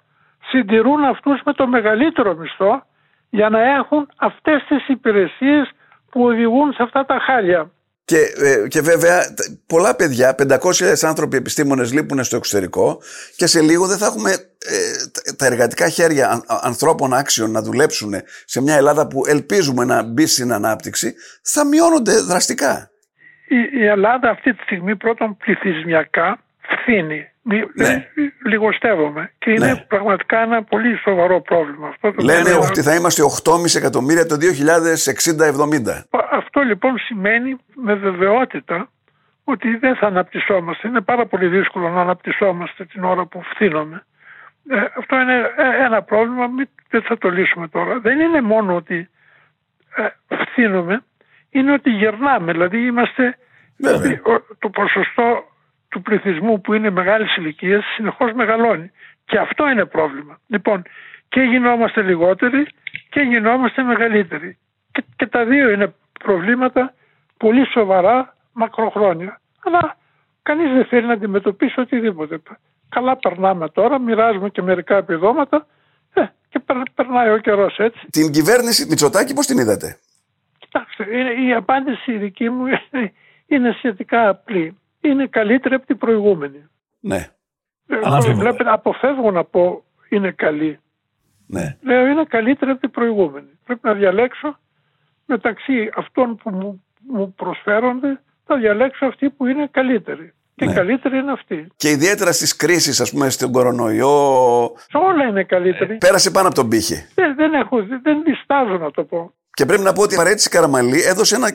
συντηρούν 0.51 1.05
αυτούς 1.05 1.41
με 1.45 1.53
το 1.53 1.67
μεγαλύτερο 1.67 2.35
μισθό 2.35 2.83
για 3.31 3.49
να 3.49 3.61
έχουν 3.61 4.09
αυτές 4.17 4.65
τις 4.69 4.89
υπηρεσίες 4.89 5.71
που 6.11 6.25
οδηγούν 6.25 6.73
σε 6.73 6.83
αυτά 6.83 7.05
τα 7.05 7.19
χάλια. 7.19 7.71
Και, 8.11 8.35
ε, 8.45 8.69
και 8.69 8.81
βέβαια 8.81 9.35
πολλά 9.67 9.97
παιδιά, 9.97 10.35
500.000 10.39 10.93
άνθρωποι 11.03 11.37
επιστήμονες 11.37 11.93
λείπουν 11.93 12.25
στο 12.25 12.37
εξωτερικό 12.37 12.99
και 13.37 13.47
σε 13.47 13.61
λίγο 13.61 13.87
δεν 13.87 13.99
θα 13.99 14.07
έχουμε 14.07 14.31
ε, 14.31 15.35
τα 15.37 15.47
εργατικά 15.47 15.89
χέρια 15.89 16.43
ανθρώπων 16.47 17.15
άξιων 17.15 17.51
να 17.51 17.63
δουλέψουν 17.63 18.15
σε 18.45 18.63
μια 18.63 18.77
Ελλάδα 18.77 19.07
που 19.07 19.23
ελπίζουμε 19.27 19.85
να 19.85 20.03
μπει 20.03 20.27
στην 20.27 20.53
ανάπτυξη, 20.53 21.15
θα 21.43 21.67
μειώνονται 21.67 22.13
δραστικά. 22.21 22.91
Η, 23.49 23.79
η 23.79 23.87
Ελλάδα 23.87 24.31
αυτή 24.31 24.55
τη 24.55 24.63
στιγμή 24.63 24.97
πρώτον 24.97 25.37
πληθυσμιακά 25.37 26.39
φθήνει. 26.61 27.30
Ναι. 27.43 28.07
Λιγοστεύομαι. 28.47 29.33
Και 29.39 29.51
είναι 29.51 29.67
ναι. 29.67 29.77
πραγματικά 29.77 30.39
ένα 30.43 30.63
πολύ 30.63 30.97
σοβαρό 30.97 31.41
πρόβλημα. 31.41 31.89
Αυτό 31.89 32.13
το 32.13 32.23
Λένε 32.23 32.53
ότι 32.53 32.83
θα 32.83 32.95
είμαστε 32.95 33.23
8,5 33.45 33.77
εκατομμύρια 33.77 34.27
το 34.27 34.37
2060-70. 34.37 36.21
Αυτό 36.31 36.61
λοιπόν 36.61 36.99
σημαίνει 36.99 37.57
με 37.75 37.95
βεβαιότητα 37.95 38.91
ότι 39.45 39.77
δεν 39.77 39.97
θα 39.97 40.07
αναπτυσσόμαστε. 40.07 40.89
Είναι 40.89 41.01
πάρα 41.01 41.27
πολύ 41.27 41.47
δύσκολο 41.47 41.89
να 41.89 42.01
αναπτυσσόμαστε 42.01 42.85
την 42.85 43.05
ώρα 43.05 43.27
που 43.27 43.43
φθήνουμε. 43.43 44.05
Ε, 44.69 44.77
αυτό 44.99 45.21
είναι 45.21 45.53
ε, 45.57 45.85
ένα 45.85 46.03
πρόβλημα, 46.03 46.47
δεν 46.91 47.03
θα 47.03 47.19
το 47.19 47.31
λύσουμε 47.31 47.69
τώρα. 47.69 48.01
Δεν 48.01 48.21
είναι 48.21 48.41
μόνο 48.41 48.77
ότι 48.77 49.09
ε, 49.97 50.37
φθήνουμε, 50.37 51.05
είναι 51.51 51.73
ότι 51.73 51.91
γερνάμε. 51.91 52.53
Δηλαδή 52.53 52.87
είμαστε, 52.87 53.37
το 54.59 54.69
ποσοστό 54.69 55.50
του 55.91 56.03
πληθυσμού 56.03 56.61
που 56.61 56.75
είναι 56.75 56.91
μεγάλης 56.91 57.37
ηλικίας 57.37 57.85
συνεχώς 57.95 58.33
μεγαλώνει. 58.33 58.91
Και 59.25 59.39
αυτό 59.39 59.69
είναι 59.69 59.85
πρόβλημα. 59.85 60.39
Λοιπόν, 60.47 60.83
και 61.29 61.41
γινόμαστε 61.41 62.03
λιγότεροι 62.03 62.67
και 63.11 63.21
γινόμαστε 63.21 63.83
μεγαλύτεροι. 63.83 64.59
Και, 64.93 65.05
και 65.17 65.27
τα 65.27 65.45
δύο 65.45 65.71
είναι 65.71 65.95
προβλήματα 66.25 66.95
πολύ 67.37 67.67
σοβαρά 67.67 68.37
μακροχρόνια. 68.53 69.41
Αλλά 69.65 69.97
κανείς 70.43 70.73
δεν 70.73 70.85
θέλει 70.85 71.07
να 71.07 71.13
αντιμετωπίσει 71.13 71.81
οτιδήποτε. 71.81 72.41
Καλά 72.89 73.17
περνάμε 73.17 73.69
τώρα, 73.69 73.99
μοιράζουμε 73.99 74.49
και 74.49 74.63
μερικά 74.63 74.97
επιδόματα 74.97 75.67
ε, 76.15 76.23
και 76.49 76.61
περνάει 76.95 77.31
ο 77.31 77.39
καιρός 77.39 77.79
έτσι. 77.79 78.07
Την 78.11 78.31
κυβέρνηση 78.33 78.87
Μητσοτάκη 78.89 79.35
πώς 79.35 79.47
την 79.47 79.59
είδατε; 79.59 79.99
Κοιτάξτε, 80.59 81.05
η 81.47 81.55
απάντηση 81.55 82.17
δική 82.17 82.51
μου 82.51 82.65
είναι 83.53 83.73
σχετικά 83.77 84.29
απλή 84.29 84.80
είναι 85.01 85.27
καλύτερη 85.27 85.75
από 85.75 85.87
την 85.87 85.99
προηγούμενη. 85.99 86.69
Ναι. 87.01 87.29
Ε, 87.89 88.33
βλέπετε, 88.33 88.71
αποφεύγω 88.71 89.31
να 89.31 89.45
πω 89.45 89.85
είναι 90.09 90.31
καλή. 90.31 90.79
Ναι. 91.47 91.77
Λέω 91.81 92.07
είναι 92.07 92.25
καλύτερη 92.25 92.71
από 92.71 92.81
την 92.81 92.91
προηγούμενη. 92.91 93.49
Πρέπει 93.65 93.81
να 93.83 93.95
διαλέξω 93.95 94.59
μεταξύ 95.27 95.91
αυτών 95.97 96.37
που 96.37 96.51
μου, 96.51 96.85
μου 97.09 97.35
προσφέρονται, 97.35 98.21
θα 98.47 98.57
διαλέξω 98.57 99.07
αυτοί 99.07 99.31
που 99.31 99.47
είναι 99.47 99.69
καλύτεροι. 99.71 100.33
Και 100.55 100.67
ναι. 100.67 100.73
καλύτερη 100.73 101.19
είναι 101.19 101.33
αυτή. 101.33 101.67
Και 101.77 101.91
ιδιαίτερα 101.91 102.33
στις 102.33 102.57
κρίσεις, 102.57 103.01
ας 103.01 103.11
πούμε, 103.11 103.31
στον 103.31 103.53
κορονοϊό. 103.53 104.63
Όλα 104.93 105.25
είναι 105.29 105.45
καλύτερη. 105.45 105.93
Ε, 105.93 105.97
πέρασε 105.97 106.31
πάνω 106.31 106.47
από 106.47 106.57
τον 106.57 106.69
πύχη. 106.69 107.07
Δεν, 107.15 107.35
δεν, 107.35 107.55
έχω, 107.55 107.83
δεν 108.03 108.23
διστάζω 108.23 108.79
να 108.79 108.91
το 108.91 109.05
πω. 109.05 109.33
Και 109.51 109.67
πρέπει 109.67 109.83
να 109.83 109.93
πω 109.93 110.03
ότι 110.03 110.15
η 110.15 110.17
παρέτηση 110.17 110.49
Καραμαλή 110.49 111.03
έδωσε 111.03 111.35
ένα 111.35 111.49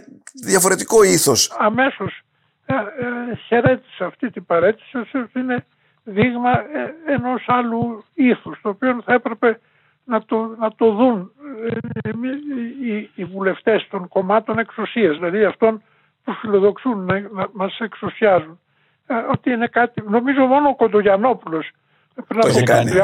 διαφορετικό 0.45 1.03
ήθος. 1.03 1.55
Αμέσως 1.59 2.09
ε, 2.09 2.17
ε, 2.17 2.24
χαιρέτησε 3.47 4.03
αυτή 4.03 4.29
την 4.29 4.45
παρέτηση 4.45 4.97
ότι 4.97 5.39
είναι 5.39 5.65
δείγμα 6.03 6.51
ε, 6.51 7.13
ενός 7.13 7.45
άλλου 7.47 8.03
ήθους 8.13 8.59
το 8.61 8.69
οποίο 8.69 9.01
θα 9.05 9.13
έπρεπε 9.13 9.59
να 10.05 10.25
το, 10.25 10.55
να 10.59 10.71
το 10.75 10.91
δουν 10.91 11.31
ε, 12.03 12.09
οι, 12.85 13.09
οι 13.15 13.23
βουλευτές 13.23 13.87
των 13.89 14.07
κομμάτων 14.07 14.59
εξουσίας 14.59 15.17
δηλαδή 15.17 15.43
αυτών 15.43 15.83
που 16.23 16.33
φιλοδοξούν 16.33 17.05
να, 17.05 17.19
να 17.19 17.47
μας 17.53 17.79
εξουσιάζουν 17.79 18.59
ότι 19.31 19.51
είναι 19.51 19.67
κάτι 19.67 20.03
νομίζω 20.09 20.45
μόνο 20.45 20.69
ο 20.69 20.75
Κοντογιανόπουλος 20.75 21.71
πριν 22.27 22.39
από 22.39 22.53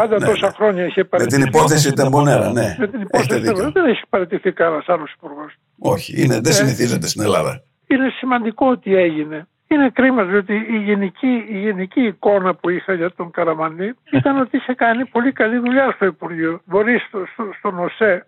30 0.10 0.20
ναι, 0.20 0.26
τόσα 0.26 0.46
ναι. 0.46 0.54
χρόνια 0.54 0.86
είχε 0.86 1.04
παραιτηθεί. 1.04 1.40
Με 1.40 1.46
την 1.46 1.54
υπόθεση 1.54 1.94
Τεμπονέρα, 1.94 2.52
ναι. 2.52 2.76
Με 2.80 2.88
την 2.88 3.02
υπόθεση 3.02 3.40
δεν 3.74 3.86
έχει 3.86 4.02
παραιτηθεί 4.10 4.52
κανένας 4.52 4.90
άλλος 4.90 5.14
υπουργός. 5.14 5.54
Όχι, 5.80 6.24
είναι, 6.24 6.40
δεν 6.40 6.54
συνηθίζεται 6.54 7.08
στην 7.08 7.22
Ελλάδα. 7.22 7.64
Είναι 7.88 8.10
σημαντικό 8.10 8.68
ότι 8.68 8.96
έγινε. 8.96 9.48
Είναι 9.72 9.90
κρίμα 9.90 10.24
διότι 10.24 10.54
η 10.70 10.78
γενική, 10.78 11.46
η 11.50 11.60
γενική 11.60 12.02
εικόνα 12.02 12.56
που 12.56 12.70
είχα 12.70 12.94
για 12.94 13.12
τον 13.12 13.32
Καραμανή 13.32 13.92
ήταν 14.12 14.40
ότι 14.40 14.58
είχε 14.58 14.74
κάνει 14.74 15.06
πολύ 15.06 15.32
καλή 15.32 15.58
δουλειά 15.58 15.92
στο 15.92 16.06
Υπουργείο. 16.06 16.62
Μπορεί 16.66 17.00
στο, 17.08 17.26
στο, 17.34 17.50
στον 17.58 17.80
ΟΣΕ, 17.80 18.26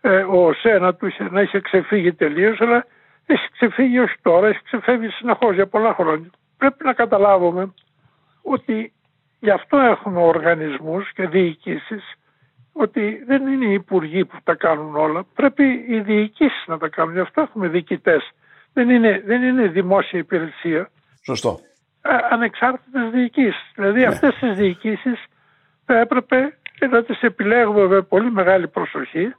ε, 0.00 0.16
ο 0.22 0.46
ΟΣΕ 0.46 0.78
να, 0.78 0.94
του 0.94 1.06
είχε, 1.06 1.28
να 1.30 1.40
είχε 1.40 1.60
ξεφύγει 1.60 2.12
τελείως, 2.12 2.60
αλλά 2.60 2.86
έχει 3.26 3.48
ξεφύγει 3.52 3.98
ως 3.98 4.14
τώρα, 4.22 4.48
έχει 4.48 4.62
ξεφεύγει 4.64 5.08
συνεχώς 5.08 5.54
για 5.54 5.66
πολλά 5.66 5.94
χρόνια. 5.94 6.30
Πρέπει 6.58 6.84
να 6.84 6.92
καταλάβουμε 6.92 7.72
ότι 8.42 8.92
γι' 9.40 9.50
αυτό 9.50 9.78
έχουμε 9.78 10.20
οργανισμούς 10.20 11.12
και 11.12 11.26
διοικήσεις 11.26 12.14
ότι 12.72 13.22
δεν 13.26 13.46
είναι 13.46 13.64
οι 13.64 13.72
υπουργοί 13.72 14.24
που 14.24 14.36
τα 14.44 14.54
κάνουν 14.54 14.96
όλα. 14.96 15.24
Πρέπει 15.34 15.84
οι 15.88 16.00
διοικήσεις 16.00 16.64
να 16.66 16.78
τα 16.78 16.88
κάνουν. 16.88 17.14
Γι' 17.14 17.20
αυτό 17.20 17.40
έχουμε 17.40 17.68
διοικητές 17.68 18.30
δεν 18.72 18.90
είναι, 18.90 19.22
δεν 19.26 19.42
είναι 19.42 19.66
δημόσια 19.66 20.18
υπηρεσία. 20.18 20.90
Σωστό. 21.24 21.58
ανεξάρτητες 22.30 23.10
διοικήσεις. 23.10 23.70
Δηλαδή 23.74 24.00
ναι. 24.00 24.06
αυτές 24.06 24.34
τις 24.40 24.56
διοικήσεις 24.56 25.24
θα 25.84 25.98
έπρεπε 25.98 26.58
να 26.90 27.02
τις 27.02 27.20
επιλέγουμε 27.22 27.86
με 27.86 28.02
πολύ 28.02 28.30
μεγάλη 28.30 28.68
προσοχή 28.68 29.34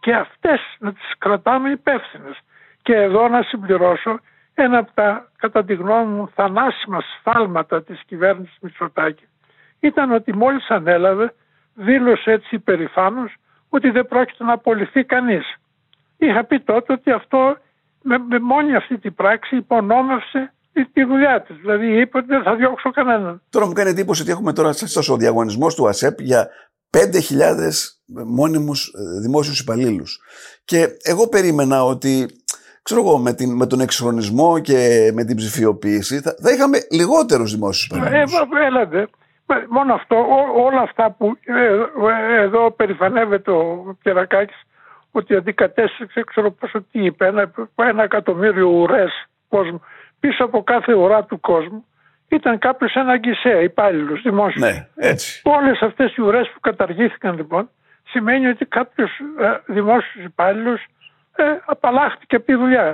και 0.00 0.14
αυτές 0.14 0.60
να 0.78 0.92
τις 0.92 1.12
κρατάμε 1.18 1.70
υπεύθυνες. 1.70 2.38
Και 2.82 2.94
εδώ 2.94 3.28
να 3.28 3.42
συμπληρώσω 3.42 4.20
ένα 4.54 4.78
από 4.78 4.90
τα 4.94 5.30
κατά 5.36 5.64
τη 5.64 5.74
γνώμη 5.74 6.12
μου 6.12 6.28
θανάσιμα 6.34 7.00
σφάλματα 7.00 7.82
της 7.82 8.02
κυβέρνησης 8.06 8.56
Μητσοτάκη 8.60 9.24
ήταν 9.80 10.12
ότι 10.12 10.36
μόλις 10.36 10.68
ανέλαβε 10.68 11.34
δήλωσε 11.74 12.30
έτσι 12.30 12.54
υπερηφάνως 12.54 13.34
ότι 13.68 13.90
δεν 13.90 14.06
πρόκειται 14.06 14.44
να 14.44 14.52
απολυθεί 14.52 15.04
κανείς. 15.04 15.54
Είχα 16.16 16.44
πει 16.44 16.60
τότε 16.60 16.92
ότι 16.92 17.10
αυτό 17.10 17.56
με, 18.06 18.18
με 18.18 18.38
μόνη 18.40 18.74
αυτή 18.74 18.98
την 18.98 19.14
πράξη 19.14 19.56
υπονόμευσε 19.56 20.52
τη 20.92 21.04
δουλειά 21.04 21.42
της. 21.42 21.56
Δηλαδή 21.56 22.00
είπε 22.00 22.18
ότι 22.18 22.26
δεν 22.26 22.42
θα 22.42 22.54
διώξω 22.54 22.90
κανέναν. 22.90 23.42
Τώρα 23.50 23.66
μου 23.66 23.72
κάνει 23.72 23.90
εντύπωση 23.90 24.22
ότι 24.22 24.30
έχουμε 24.30 24.52
τώρα 24.52 24.72
στο 24.72 25.16
διαγωνισμός 25.16 25.74
του 25.74 25.88
ΑΣΕΠ 25.88 26.20
για 26.20 26.48
5.000 26.90 27.02
μόνιμους 28.26 28.86
ε, 28.86 29.20
δημόσιους 29.20 29.60
υπαλλήλους. 29.60 30.20
Και 30.64 30.88
εγώ 31.02 31.28
περίμενα 31.28 31.84
ότι 31.84 32.26
ξέρω 32.82 33.00
εγώ, 33.00 33.18
με, 33.18 33.32
την, 33.32 33.56
με 33.56 33.66
τον 33.66 33.80
εξχρονισμό 33.80 34.58
και 34.58 35.10
με 35.14 35.24
την 35.24 35.36
ψηφιοποίηση 35.36 36.20
θα, 36.20 36.34
θα 36.42 36.50
είχαμε 36.50 36.78
λιγότερους 36.90 37.52
δημόσιους 37.52 37.86
υπαλλήλους. 37.86 38.32
Ε, 38.32 38.66
έλατε. 38.66 39.08
Μόνο 39.68 39.94
αυτό, 39.94 40.16
ό, 40.16 40.64
όλα 40.64 40.80
αυτά 40.80 41.10
που 41.10 41.36
ε, 41.44 41.74
ε 42.34 42.42
εδώ 42.42 42.70
περηφανεύεται 42.70 43.50
ο 43.50 43.96
Κερακάκης 44.02 44.62
ότι 45.18 45.36
αντικατέστησε, 45.36 46.24
ξέρω 46.26 46.50
πόσο 46.50 46.82
τι 46.82 47.04
είπε, 47.04 47.26
ένα, 47.26 47.50
ένα 47.74 48.02
εκατομμύριο 48.02 48.68
ουρές 48.68 49.26
κόσμου. 49.48 49.82
Πίσω 50.20 50.44
από 50.44 50.62
κάθε 50.62 50.94
ουρά 50.94 51.24
του 51.24 51.40
κόσμου 51.40 51.84
ήταν 52.28 52.58
κάποιος 52.58 52.94
ένα 52.94 53.16
γκισέ, 53.16 53.62
υπάλληλος, 53.62 54.22
δημόσιος. 54.22 54.70
Ναι, 54.70 54.86
έτσι. 54.94 55.42
Όλες 55.44 55.80
αυτές 55.80 56.16
οι 56.16 56.22
ουρές 56.22 56.50
που 56.54 56.60
καταργήθηκαν 56.60 57.36
λοιπόν 57.36 57.70
σημαίνει 58.08 58.46
ότι 58.46 58.64
κάποιος 58.64 59.10
ε, 59.40 59.72
δημόσιος 59.72 60.24
υπάλληλος 60.24 60.86
ε, 61.36 61.44
απαλλάχθηκε 61.64 62.36
από 62.36 62.44
τη 62.44 62.54
δουλειά. 62.54 62.88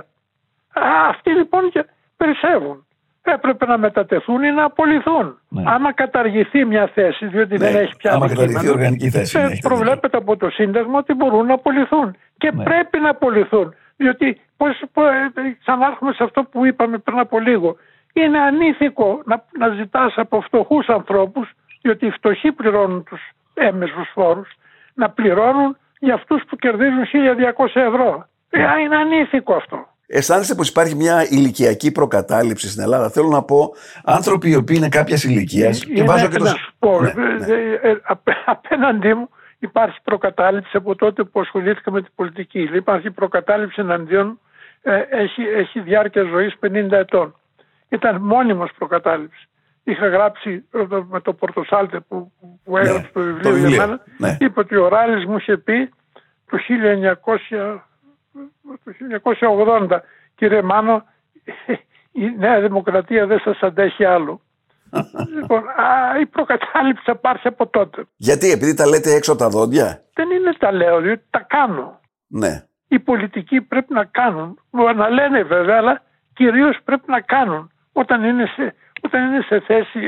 Α, 0.72 1.08
αυτοί 1.08 1.30
λοιπόν 1.30 1.70
και 1.70 1.84
περισσεύουν 2.16 2.86
έπρεπε 3.22 3.66
να 3.66 3.78
μετατεθούν 3.78 4.42
ή 4.42 4.50
να 4.50 4.64
απολυθούν. 4.64 5.38
Ναι. 5.48 5.62
Άμα 5.66 5.92
καταργηθεί 5.92 6.64
μια 6.64 6.86
θέση, 6.94 7.26
διότι 7.26 7.56
δεν 7.56 7.72
ναι. 7.72 7.78
έχει 7.78 7.96
πια 7.96 8.12
Άμα 8.12 8.28
καταργηθεί 8.28 8.68
οργανική 8.68 9.10
θέση. 9.10 9.38
Ε, 9.38 9.58
προβλέπεται 9.60 10.16
από 10.16 10.36
το 10.36 10.50
Σύνταγμα 10.50 10.98
ότι 10.98 11.14
μπορούν 11.14 11.46
να 11.46 11.54
απολυθούν. 11.54 12.16
Και 12.36 12.50
ναι. 12.54 12.62
πρέπει 12.62 12.98
να 12.98 13.10
απολυθούν. 13.10 13.74
Διότι, 13.96 14.40
πώς, 14.56 14.80
ε, 14.80 15.56
ξανάρχομαι 15.60 16.12
σε 16.12 16.24
αυτό 16.24 16.42
που 16.42 16.64
είπαμε 16.64 16.98
πριν 16.98 17.18
από 17.18 17.38
λίγο, 17.38 17.76
είναι 18.12 18.38
ανήθικο 18.38 19.22
να, 19.24 19.44
να 19.58 19.68
ζητάς 19.68 20.12
από 20.16 20.40
φτωχούς 20.40 20.88
ανθρώπους, 20.88 21.50
διότι 21.82 22.06
οι 22.06 22.10
φτωχοί 22.10 22.52
πληρώνουν 22.52 23.04
τους 23.04 23.20
έμεσους 23.54 24.10
φόρους, 24.14 24.48
να 24.94 25.10
πληρώνουν 25.10 25.76
για 25.98 26.14
αυτούς 26.14 26.42
που 26.48 26.56
κερδίζουν 26.56 27.04
1.200 27.04 27.66
ευρώ. 27.74 28.26
Ε, 28.50 28.80
είναι 28.84 28.96
ανήθικο 28.96 29.54
αυτό. 29.54 29.86
Αισθάνεστε 30.06 30.54
πως 30.54 30.68
υπάρχει 30.68 30.94
μια 30.94 31.26
ηλικιακή 31.28 31.92
προκατάληψη 31.92 32.68
στην 32.68 32.82
Ελλάδα. 32.82 33.10
Θέλω 33.10 33.28
να 33.28 33.42
πω 33.42 33.72
άνθρωποι 34.04 34.50
οι 34.50 34.54
οποίοι 34.54 34.76
είναι 34.78 34.88
κάποιας 34.88 35.24
ηλικίας. 35.24 35.84
Και 35.84 36.02
βάζω 36.02 36.28
και 36.28 36.38
το. 36.38 36.52
Πω, 36.78 37.00
ναι, 37.00 37.12
ναι. 37.12 37.54
Ε, 37.82 37.90
ε, 37.90 38.00
απέναντί 38.44 39.14
μου 39.14 39.28
υπάρχει 39.58 39.98
προκατάληψη 40.02 40.76
από 40.76 40.94
τότε 40.94 41.24
που 41.24 41.40
ασχολήθηκα 41.40 41.90
με 41.90 42.02
την 42.02 42.12
πολιτική. 42.14 42.68
Υπάρχει 42.74 43.10
προκατάληψη 43.10 43.80
εναντίον, 43.80 44.40
ε, 44.82 45.00
έχει, 45.10 45.42
έχει 45.42 45.80
διάρκεια 45.80 46.22
ζωής 46.22 46.54
50 46.60 46.88
ετών. 46.90 47.34
Ήταν 47.88 48.20
μόνιμος 48.20 48.70
προκατάληψης. 48.78 49.46
Είχα 49.84 50.08
γράψει 50.08 50.64
με 51.08 51.20
το 51.20 51.32
Πορτοσάλτε 51.32 52.00
που, 52.00 52.32
που 52.64 52.76
έγραψε 52.76 53.10
ναι, 53.14 53.40
το 53.40 53.50
βιβλίο 53.50 53.68
για 53.68 53.86
μένα. 53.86 54.00
Ναι. 54.18 54.36
Είπε 54.40 54.60
ότι 54.60 54.76
ο 54.76 54.88
Ράλης 54.88 55.24
μου 55.24 55.36
είχε 55.36 55.56
πει 55.56 55.90
το 56.50 56.58
1900 57.60 57.78
το 58.84 58.92
1980 59.90 59.98
κύριε 60.34 60.62
Μάνο 60.62 61.04
η 62.12 62.34
Νέα 62.38 62.60
Δημοκρατία 62.60 63.26
δεν 63.26 63.38
σας 63.38 63.60
αντέχει 63.60 64.04
άλλο. 64.04 64.40
λοιπόν, 65.36 65.58
α, 65.58 66.20
η 66.20 66.26
προκατάληψη 66.26 67.02
θα 67.04 67.16
πάρει 67.16 67.40
από 67.42 67.66
τότε. 67.66 68.04
Γιατί, 68.16 68.50
επειδή 68.50 68.74
τα 68.74 68.86
λέτε 68.86 69.10
έξω 69.14 69.36
τα 69.36 69.48
δόντια; 69.48 70.02
Δεν 70.14 70.30
είναι 70.30 70.52
τα 70.58 70.72
λέω, 70.72 71.00
διότι 71.00 71.22
τα 71.30 71.38
κάνω. 71.38 72.00
Ναι. 72.26 72.64
Οι 72.88 72.98
πολιτικοί 72.98 73.60
πρέπει 73.60 73.92
να 73.92 74.04
κάνουν. 74.04 74.60
Μπορεί 74.70 74.96
να 74.96 75.08
λένε 75.08 75.42
βέβαια, 75.42 75.76
αλλά 75.76 76.02
κυρίως 76.32 76.78
πρέπει 76.84 77.04
να 77.06 77.20
κάνουν. 77.20 77.70
Όταν 77.92 78.24
είναι 78.24 78.46
σε, 78.46 78.74
όταν 79.00 79.26
είναι 79.26 79.42
σε 79.42 79.60
θέση 79.60 80.00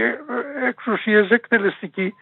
εξουσίας 0.68 1.30
εκτελεστική, 1.30 2.14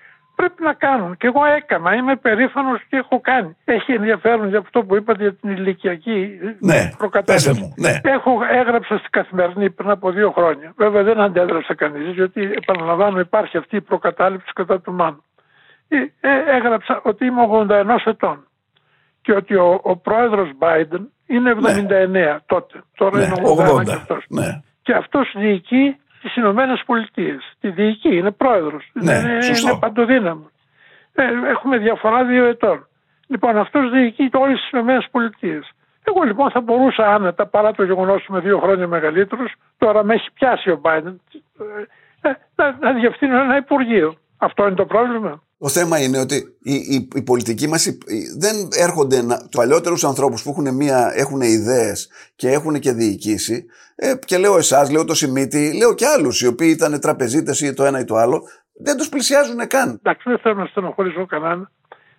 πρέπει 0.42 0.62
να 0.62 0.72
κάνουν. 0.72 1.16
Και 1.16 1.26
εγώ 1.26 1.44
έκανα, 1.44 1.94
είμαι 1.94 2.16
περήφανος 2.16 2.80
και 2.88 2.96
έχω 2.96 3.20
κάνει. 3.20 3.56
Έχει 3.64 3.92
ενδιαφέρον 3.92 4.48
για 4.48 4.58
αυτό 4.58 4.82
που 4.82 4.96
είπατε 4.96 5.22
για 5.22 5.34
την 5.34 5.50
ηλικιακή 5.50 6.38
ναι, 6.58 6.90
προκατάσταση. 6.98 7.74
Ναι. 7.76 8.00
Έχω 8.02 8.30
έγραψα 8.50 8.98
στην 8.98 9.10
καθημερινή 9.10 9.70
πριν 9.70 9.90
από 9.90 10.10
δύο 10.10 10.30
χρόνια. 10.30 10.72
Βέβαια 10.76 11.02
δεν 11.02 11.20
αντέδρασε 11.20 11.74
κανείς, 11.74 12.14
γιατί 12.14 12.42
επαναλαμβάνω 12.42 13.18
υπάρχει 13.20 13.56
αυτή 13.56 13.76
η 13.76 13.80
προκατάληψη 13.80 14.52
κατά 14.54 14.80
του 14.80 14.92
Μάνου. 14.92 15.24
Ε, 15.88 15.96
ε, 15.96 16.56
έγραψα 16.56 17.00
ότι 17.04 17.24
είμαι 17.26 17.42
81 17.50 17.84
ετών 18.04 18.46
και 19.22 19.32
ότι 19.32 19.54
ο, 19.54 19.80
ο 19.82 19.96
πρόεδρος 19.96 20.50
Biden 20.58 21.00
είναι 21.26 21.54
79 21.62 22.08
ναι. 22.08 22.36
τότε. 22.46 22.82
Τώρα 22.96 23.18
ναι, 23.18 23.24
είναι 23.24 23.34
81 23.58 23.80
80, 23.80 23.84
και 23.84 23.92
αυτός. 23.92 24.24
Ναι. 24.28 24.60
Και 24.82 24.92
αυτός 24.92 25.34
διοικεί 25.36 25.96
στις 26.22 26.36
Ηνωμένες 26.36 26.82
Πολιτείες. 26.86 27.52
Τη 27.60 27.68
διοικεί, 27.68 28.16
είναι 28.16 28.30
πρόεδρος. 28.30 28.90
Ναι, 28.92 29.12
είναι, 29.12 29.38
είναι 29.46 29.78
παντοδύναμο. 29.80 30.50
Ε, 31.14 31.24
έχουμε 31.50 31.78
διαφορά 31.78 32.24
δύο 32.24 32.44
ετών. 32.44 32.86
Λοιπόν, 33.26 33.56
αυτός 33.56 33.90
διοικεί 33.90 34.30
όλες 34.32 34.60
τις 34.60 34.70
Ηνωμένες 34.70 35.06
Πολιτείες. 35.10 35.70
Εγώ 36.04 36.22
λοιπόν 36.22 36.50
θα 36.50 36.60
μπορούσα 36.60 37.14
άνετα 37.14 37.46
παρά 37.46 37.72
το 37.72 37.84
γεγονός 37.84 38.16
ότι 38.16 38.26
είμαι 38.28 38.40
δύο 38.40 38.58
χρόνια 38.58 38.86
μεγαλύτερος, 38.86 39.52
τώρα 39.78 40.04
με 40.04 40.14
έχει 40.14 40.28
πιάσει 40.34 40.70
ο 40.70 40.80
Biden, 40.82 41.14
ε, 42.22 42.28
ε, 42.28 42.36
να, 42.54 42.76
να 42.80 42.92
διευθύνω 42.92 43.40
ένα 43.40 43.56
Υπουργείο. 43.56 44.14
Αυτό 44.38 44.66
είναι 44.66 44.74
το 44.74 44.86
πρόβλημα. 44.86 45.42
Το 45.62 45.68
θέμα 45.68 46.02
είναι 46.02 46.18
ότι 46.18 46.36
οι, 46.62 46.74
οι, 46.74 47.08
οι 47.14 47.22
πολιτικοί 47.22 47.68
μας 47.68 47.98
δεν 48.38 48.56
έρχονται 48.86 49.22
να, 49.22 49.36
τους 49.36 49.56
παλιότερους 49.56 50.04
ανθρώπους 50.04 50.42
που 50.42 50.50
έχουν, 50.50 50.74
μια, 50.74 51.12
έχουν 51.14 51.40
ιδέες 51.40 52.10
και 52.36 52.48
έχουν 52.50 52.80
και 52.80 52.92
διοικήσει 52.92 53.66
ε, 53.96 54.12
και 54.24 54.38
λέω 54.38 54.56
εσάς, 54.56 54.90
λέω 54.90 55.04
το 55.04 55.14
Σιμίτη, 55.14 55.76
λέω 55.78 55.94
και 55.94 56.06
άλλους 56.06 56.40
οι 56.40 56.46
οποίοι 56.46 56.72
ήταν 56.76 57.00
τραπεζίτες 57.00 57.60
ή 57.60 57.74
το 57.74 57.84
ένα 57.84 57.98
ή 58.00 58.04
το 58.04 58.16
άλλο, 58.16 58.42
δεν 58.84 58.96
τους 58.96 59.08
πλησιάζουν 59.08 59.66
καν. 59.66 59.88
Εντάξει, 59.88 60.28
δεν 60.28 60.38
θέλω 60.38 60.54
να 60.54 60.66
στενοχωρήσω 60.66 61.26
κανέναν, 61.26 61.70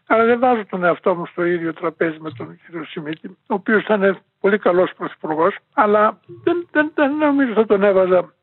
αλλά 0.07 0.23
δεν 0.25 0.39
βάζω 0.39 0.65
τον 0.65 0.83
εαυτό 0.83 1.15
μου 1.15 1.25
στο 1.25 1.45
ίδιο 1.45 1.73
τραπέζι 1.73 2.17
με 2.19 2.31
τον 2.31 2.59
κύριο 2.65 2.85
Σιμίτη, 2.85 3.27
ο 3.27 3.53
οποίος 3.53 3.83
ήταν 3.83 4.21
πολύ 4.39 4.59
καλός 4.59 4.91
πρωθυπουργός, 4.97 5.55
αλλά 5.73 6.19
δεν, 6.43 6.67
δεν, 6.71 6.91
δεν 6.95 7.15
νομίζω 7.15 7.53
θα 7.53 7.65
τον 7.65 7.83
έβαζα 7.83 8.33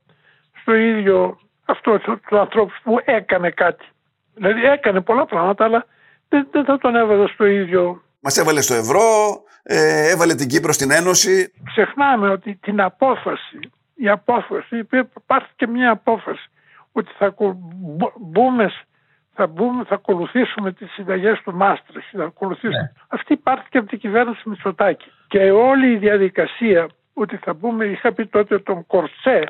στο 0.61 0.75
ίδιο 0.75 1.39
αυτό 1.65 2.01
του 2.29 2.39
ανθρώπου 2.39 2.73
που 2.83 2.97
έκανε 3.05 3.51
κάτι. 3.51 3.85
Δηλαδή 4.35 4.63
έκανε 4.65 5.01
πολλά 5.01 5.27
πράγματα, 5.27 5.65
αλλά 5.65 5.87
δεν, 6.29 6.49
δεν 6.51 6.65
θα 6.65 6.79
τον 6.79 6.97
έβαζα 6.97 7.27
στο 7.27 7.45
ίδιο. 7.45 8.03
Μας 8.21 8.37
έβαλε 8.37 8.61
στο 8.61 8.75
ευρώ, 8.75 9.01
ε, 9.63 10.11
έβαλε 10.11 10.35
την 10.35 10.49
Κύπρο 10.49 10.73
στην 10.73 10.91
Ένωση. 10.91 11.53
Ξεχνάμε 11.65 12.29
ότι 12.29 12.55
την 12.55 12.81
απόφαση 12.81 13.59
η 14.01 14.09
απόφαση, 14.09 14.87
υπάρχει 15.17 15.51
και 15.57 15.67
μια 15.67 15.91
απόφαση 15.91 16.51
ότι 16.93 17.13
θα 17.19 17.35
μπούμε, 18.21 18.73
θα, 19.35 19.47
μπούμε, 19.47 19.85
θα 19.85 19.95
ακολουθήσουμε 19.95 20.73
τις 20.73 20.91
συνταγές 20.93 21.41
του 21.41 21.55
Μάστρης. 21.55 22.09
Θα 22.13 22.25
ακολουθήσουμε. 22.25 22.81
Ναι. 22.83 22.93
Αυτή 23.09 23.33
υπάρχει 23.33 23.69
και 23.69 23.79
από 23.79 23.89
την 23.89 23.99
κυβέρνηση 23.99 24.49
Μητσοτάκη. 24.49 25.13
Και 25.29 25.51
όλη 25.51 25.93
η 25.93 25.97
διαδικασία 25.97 26.89
ότι 27.13 27.37
θα 27.37 27.53
μπούμε, 27.53 27.85
είχα 27.85 28.13
πει 28.13 28.27
τότε 28.27 28.59
τον 28.59 28.87
Κορσέ 28.87 29.45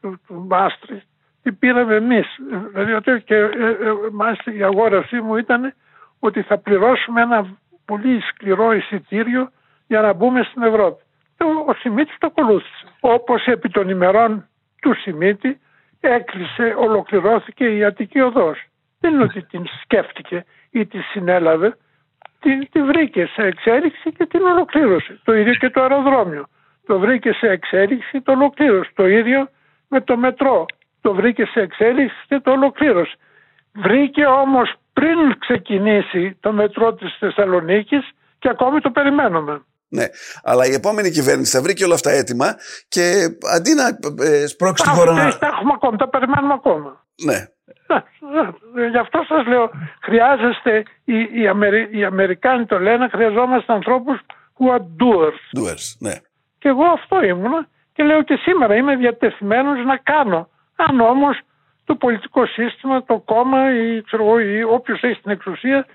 του, 0.00 0.20
του 0.26 0.46
Μάστρη, 0.48 1.02
τι 1.42 1.52
πήραμε 1.52 1.94
εμείς. 1.94 2.26
Δηλαδή 2.72 3.22
και 3.22 3.34
ε, 3.34 3.44
ε, 3.44 3.76
μάλιστα 4.12 4.52
η 4.52 4.62
αγόρασή 4.62 5.20
μου 5.20 5.36
ήταν 5.36 5.74
ότι 6.18 6.42
θα 6.42 6.58
πληρώσουμε 6.58 7.20
ένα 7.20 7.56
πολύ 7.84 8.20
σκληρό 8.20 8.72
εισιτήριο 8.72 9.50
για 9.86 10.00
να 10.00 10.12
μπούμε 10.12 10.42
στην 10.42 10.62
Ευρώπη. 10.62 11.02
Ο 11.66 11.74
Σιμίτης 11.74 12.16
το 12.18 12.26
ακολούθησε. 12.26 12.86
Όπως 13.00 13.46
επί 13.46 13.68
των 13.68 13.88
ημερών 13.88 14.48
του 14.80 14.94
Σιμίτη 14.94 15.60
έκλεισε, 16.00 16.74
ολοκληρώθηκε 16.78 17.64
η 17.76 17.84
Αττική 17.84 18.20
Οδός. 18.20 18.64
Δεν 19.00 19.14
είναι 19.14 19.22
ότι 19.22 19.42
την 19.42 19.64
σκέφτηκε 19.82 20.44
ή 20.70 20.86
τη 20.86 20.98
συνέλαβε, 20.98 21.76
την, 22.40 22.68
τη 22.70 22.82
βρήκε 22.82 23.26
σε 23.26 23.42
εξέλιξη 23.42 24.12
και 24.12 24.26
την 24.26 24.42
ολοκλήρωσε. 24.42 25.20
Το 25.24 25.34
ίδιο 25.34 25.54
και 25.54 25.70
το 25.70 25.80
αεροδρόμιο. 25.80 26.46
Το 26.86 26.98
βρήκε 26.98 27.32
σε 27.32 27.46
εξέλιξη, 27.46 28.20
το 28.20 28.32
ολοκλήρωσε. 28.32 28.90
Το 28.94 29.06
ίδιο 29.08 29.48
με 29.88 30.00
το 30.00 30.16
μετρό. 30.16 30.66
Το 31.00 31.14
βρήκε 31.14 31.44
σε 31.44 31.60
εξέλιξη 31.60 32.16
και 32.28 32.40
το 32.40 32.50
ολοκλήρωσε. 32.50 33.16
Βρήκε 33.72 34.26
όμως 34.26 34.74
πριν 34.92 35.38
ξεκινήσει 35.38 36.36
το 36.40 36.52
μετρό 36.52 36.94
της 36.94 37.16
Θεσσαλονίκης 37.18 38.08
και 38.38 38.48
ακόμη 38.48 38.80
το 38.80 38.90
περιμένουμε. 38.90 39.62
Ναι, 39.88 40.04
αλλά 40.42 40.66
η 40.66 40.72
επόμενη 40.72 41.10
κυβέρνηση 41.10 41.56
θα 41.56 41.62
βρει 41.62 41.74
και 41.74 41.84
όλα 41.84 41.94
αυτά 41.94 42.10
έτοιμα 42.10 42.56
και 42.88 43.02
αντί 43.54 43.74
να 43.74 43.86
ε, 44.24 44.46
σπρώξει 44.46 44.82
τη 44.82 44.88
χώρα 44.88 45.12
να... 45.12 45.38
Τα 45.38 45.46
έχουμε 45.46 45.72
ακόμα, 45.74 45.96
τα 45.96 46.08
περιμένουμε 46.08 46.52
ακόμα. 46.52 47.04
Ναι. 47.24 47.38
ναι. 48.74 48.88
Γι' 48.88 48.98
αυτό 48.98 49.24
σας 49.28 49.46
λέω, 49.46 49.70
χρειάζεστε, 50.02 50.82
οι, 51.04 51.40
οι, 51.40 51.48
Αμερι... 51.48 51.88
οι 51.92 52.04
Αμερικάνοι 52.04 52.66
το 52.66 52.78
λένε, 52.78 53.08
χρειαζόμαστε 53.08 53.72
ανθρώπους 53.72 54.20
who 54.58 54.74
are 54.74 54.80
doers. 54.80 55.60
Doers, 55.60 55.96
ναι. 55.98 56.14
Και 56.58 56.68
εγώ 56.68 56.84
αυτό 56.84 57.22
ήμουν 57.22 57.66
και 57.92 58.02
λέω 58.02 58.22
και 58.22 58.36
σήμερα 58.42 58.74
είμαι 58.74 58.96
διατεθειμένος 58.96 59.84
να 59.84 59.96
κάνω. 59.96 60.49
Αν 60.88 61.00
όμως 61.00 61.40
το 61.84 61.94
πολιτικό 61.94 62.46
σύστημα, 62.46 63.04
το 63.04 63.18
κόμμα 63.18 63.74
ή, 63.74 64.02
ξέρω, 64.02 64.40
ή 64.40 64.62
όποιος 64.62 65.02
έχει 65.02 65.20
την 65.20 65.30
εξουσία 65.30 65.86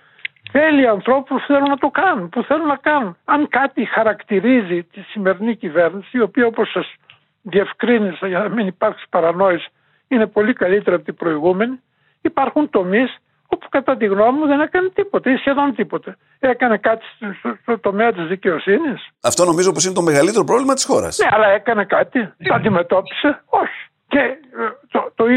θέλει 0.51 0.88
ανθρώπους 0.88 1.42
που 1.42 1.48
θέλουν 1.48 1.70
να 1.70 1.77
το 1.77 1.89
κάνουν, 1.89 2.30
που 2.30 2.44
θέλουν 2.44 2.68
να 2.68 2.75
κάνουν. 2.75 3.18
Αν 3.25 3.48
κάτι 3.48 3.86
χαρακτηρίζει 3.86 4.84
τη 4.84 5.01
σημερινή 5.01 5.56
κυβέρνηση, 5.56 6.18
η 6.18 6.22
οποία 6.22 6.46
όπως 6.46 6.72
σας 6.72 6.94
διευκρίνησα 7.42 8.27
για 8.27 8.39
να 8.39 8.50
μην 8.50 8.68
υπάρξει 8.68 9.06
παρανόηση, 9.10 9.68
είναι 10.08 10.27
πολύ 10.27 10.54
καλύτερα 10.54 10.96
από 10.96 11.06
την 11.06 11.15
προηγούμενη, 11.15 11.80
υπάρχουν 12.22 12.70
τομείς 12.70 13.18
όπου 13.48 13.68
κατά 13.70 13.98
τη 13.98 14.06
γνώμη 14.06 14.38
μου 14.39 14.48
δεν 14.48 14.60
έκανε 14.60 14.89
τίποτα 14.89 15.32
ή 15.32 15.36
σχεδόν 15.36 15.75
τίποτα. 15.75 16.18
Έκανε 16.39 16.77
κάτι 16.77 17.06
στο, 17.15 17.58
στο 17.62 17.80
τομέα 17.80 18.13
της 18.13 18.27
δικαιοσύνης. 18.27 19.08
Αυτό 19.22 19.46
νομίζω 19.46 19.72
πως 19.72 19.86
είναι 19.86 19.94
το 19.94 20.01
μεγαλύτερο 20.01 20.44
πρόβλημα 20.44 20.74
της 20.74 20.86
χώρας. 20.86 21.18
Ναι, 21.18 21.30
αλλά 21.32 21.48
έκανε 21.48 21.86
κάτι, 21.86 22.34
το 22.44 22.54
αντιμετώπισε, 22.54 23.44
όχι. 23.46 23.89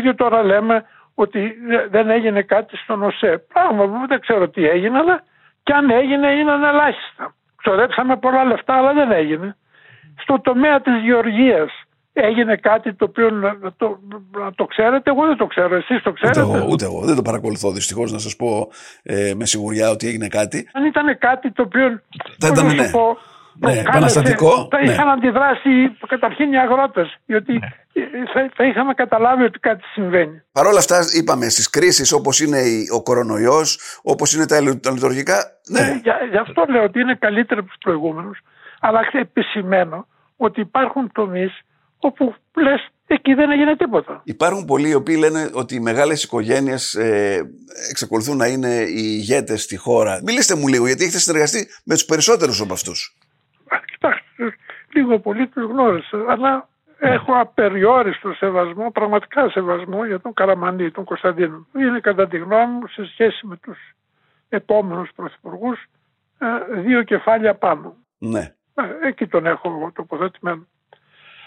Και 0.02 0.08
ε, 0.08 0.14
το, 0.14 0.24
το 0.24 0.34
ίδιο 0.34 0.42
τώρα 0.42 0.42
λέμε 0.42 0.84
ότι 1.14 1.54
δεν 1.90 2.10
έγινε 2.10 2.42
κάτι 2.42 2.76
στον 2.76 3.02
ΟΣΕ. 3.02 3.44
Πράγμα 3.52 3.84
που 3.84 4.06
δεν 4.08 4.20
ξέρω 4.20 4.48
τι 4.48 4.68
έγινε, 4.68 4.98
αλλά 4.98 5.22
και 5.62 5.72
αν 5.72 5.90
έγινε 5.90 6.30
είναι 6.30 6.52
ελάχιστα. 6.52 7.34
Ξοδέψαμε 7.56 8.16
πολλά 8.16 8.44
λεφτά, 8.44 8.74
αλλά 8.74 8.92
δεν 8.92 9.12
έγινε. 9.12 9.56
Στο 10.16 10.40
τομέα 10.40 10.80
της 10.80 11.02
γεωργίας 11.02 11.70
έγινε 12.12 12.56
κάτι 12.56 12.94
το 12.94 13.04
οποίο 13.04 13.30
να 13.30 13.72
το, 13.76 14.00
να 14.30 14.52
το 14.52 14.64
ξέρετε, 14.64 15.10
εγώ 15.10 15.26
δεν 15.26 15.36
το 15.36 15.46
ξέρω, 15.46 15.74
εσείς 15.74 16.02
το 16.02 16.12
ξέρετε; 16.12 16.42
Ούτε 16.42 16.56
εγώ, 16.58 16.66
ούτε 16.70 16.84
εγώ. 16.84 17.00
δεν 17.00 17.16
το 17.16 17.22
παρακολουθώ 17.22 17.70
δυστυχώς 17.70 18.12
να 18.12 18.18
σας 18.18 18.36
πω 18.36 18.68
ε, 19.02 19.32
με 19.36 19.46
σιγουριά 19.46 19.90
ότι 19.90 20.06
έγινε 20.08 20.28
κάτι. 20.28 20.68
Αν 20.72 20.84
ήταν 20.84 21.18
κάτι 21.18 21.52
το 21.52 21.62
οποίο, 21.62 22.00
θα 22.38 22.48
ήταν, 22.48 22.74
ναι. 22.74 22.90
πω, 22.90 23.16
ναι, 23.58 23.72
επαναστατικό. 23.72 24.68
Θα 24.70 24.80
είχαν 24.80 25.06
ναι. 25.06 25.12
αντιδράσει 25.12 25.96
καταρχήν 26.08 26.52
οι 26.52 26.58
αγρότες. 26.58 27.16
Διότι 27.26 27.52
ναι. 27.52 27.68
θα, 28.32 28.50
θα, 28.54 28.64
είχαμε 28.64 28.94
καταλάβει 28.94 29.42
ότι 29.42 29.58
κάτι 29.58 29.82
συμβαίνει. 29.92 30.42
Παρ' 30.52 30.66
όλα 30.66 30.78
αυτά, 30.78 30.98
είπαμε 31.18 31.48
στις 31.48 31.70
κρίσεις 31.70 32.12
όπως 32.12 32.40
είναι 32.40 32.60
ο 32.94 33.02
κορονοϊός, 33.02 33.78
όπως 34.02 34.34
είναι 34.34 34.46
τα, 34.46 34.60
λειτουργικά. 34.60 35.36
Ναι. 35.68 35.80
Ε, 35.80 36.00
γι' 36.30 36.36
αυτό 36.36 36.64
λέω 36.68 36.82
ότι 36.82 37.00
είναι 37.00 37.14
καλύτερο 37.14 37.60
από 37.60 37.68
τους 37.68 37.78
προηγούμενους. 37.80 38.38
Αλλά 38.80 39.00
επισημαίνω 39.12 40.06
ότι 40.36 40.60
υπάρχουν 40.60 41.10
τομείς 41.12 41.60
όπου 41.98 42.34
λες 42.54 42.88
εκεί 43.06 43.34
δεν 43.34 43.50
έγινε 43.50 43.76
τίποτα. 43.76 44.20
Υπάρχουν 44.24 44.64
πολλοί 44.64 44.88
οι 44.88 44.94
οποίοι 44.94 45.16
λένε 45.18 45.50
ότι 45.52 45.74
οι 45.74 45.80
μεγάλες 45.80 46.22
οικογένειες 46.22 46.94
ε, 46.94 47.50
εξακολουθούν 47.90 48.36
να 48.36 48.46
είναι 48.46 48.74
οι 48.74 49.02
ηγέτες 49.20 49.62
στη 49.62 49.76
χώρα. 49.76 50.20
Μιλήστε 50.24 50.54
μου 50.54 50.68
λίγο, 50.68 50.86
γιατί 50.86 51.02
έχετε 51.02 51.18
συνεργαστεί 51.18 51.68
με 51.84 51.94
τους 51.94 52.04
περισσότερους 52.04 52.60
από 52.60 52.72
αυτούς. 52.72 53.17
Κοιτάξτε, 54.88 55.00
λίγο 55.00 55.18
πολύ 55.18 55.46
τους 55.46 55.64
γνώρισα, 55.64 56.24
αλλά 56.28 56.68
έχω 56.98 57.32
απεριόριστο 57.40 58.32
σεβασμό, 58.32 58.90
πραγματικά 58.90 59.50
σεβασμό 59.50 60.04
για 60.04 60.20
τον 60.20 60.34
Καραμανή, 60.34 60.90
τον 60.90 61.04
Κωνσταντίνο. 61.04 61.66
Είναι 61.76 62.00
κατά 62.00 62.28
τη 62.28 62.38
γνώμη 62.38 62.72
μου 62.72 62.86
σε 62.86 63.06
σχέση 63.12 63.46
με 63.46 63.56
τους 63.56 63.78
επόμενους 64.48 65.10
πρωθυπουργούς 65.14 65.84
ε, 66.38 66.80
δύο 66.80 67.02
κεφάλια 67.02 67.54
πάνω. 67.54 67.94
Ναι. 68.18 68.54
Ε, 68.74 69.08
εκεί 69.08 69.26
τον 69.26 69.46
έχω 69.46 69.68
εγώ 69.68 69.92
τοποθετημένο. 69.94 70.66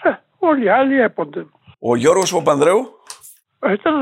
Ε, 0.02 0.10
όλοι 0.38 0.64
οι 0.64 0.68
άλλοι 0.68 1.00
έπονται. 1.00 1.46
Ο 1.78 1.96
Γιώργος 1.96 2.32
Παπανδρέου; 2.32 3.00
Ήταν 3.72 3.94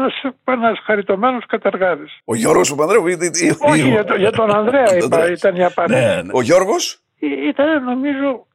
ένας 0.44 0.78
χαριτωμένος 0.84 1.46
κατεργάτη. 1.46 2.04
Ο 2.24 2.34
Γιώργος 2.34 2.70
Παπανδρέου, 2.70 3.06
ή, 3.06 3.16
Όχι, 3.58 3.88
για, 3.88 4.04
το, 4.04 4.14
για 4.14 4.30
τον 4.30 4.54
Ανδρέα 4.56 4.96
είπα, 5.04 5.30
ήταν 5.30 5.56
η 5.56 5.64
απάντηση. 5.64 6.00
Ναι, 6.00 6.22
ναι. 6.22 6.32
Ο 6.32 6.40
Γιώργος; 6.40 7.02
Ήταν 7.48 7.84
νομίζω 7.84 8.46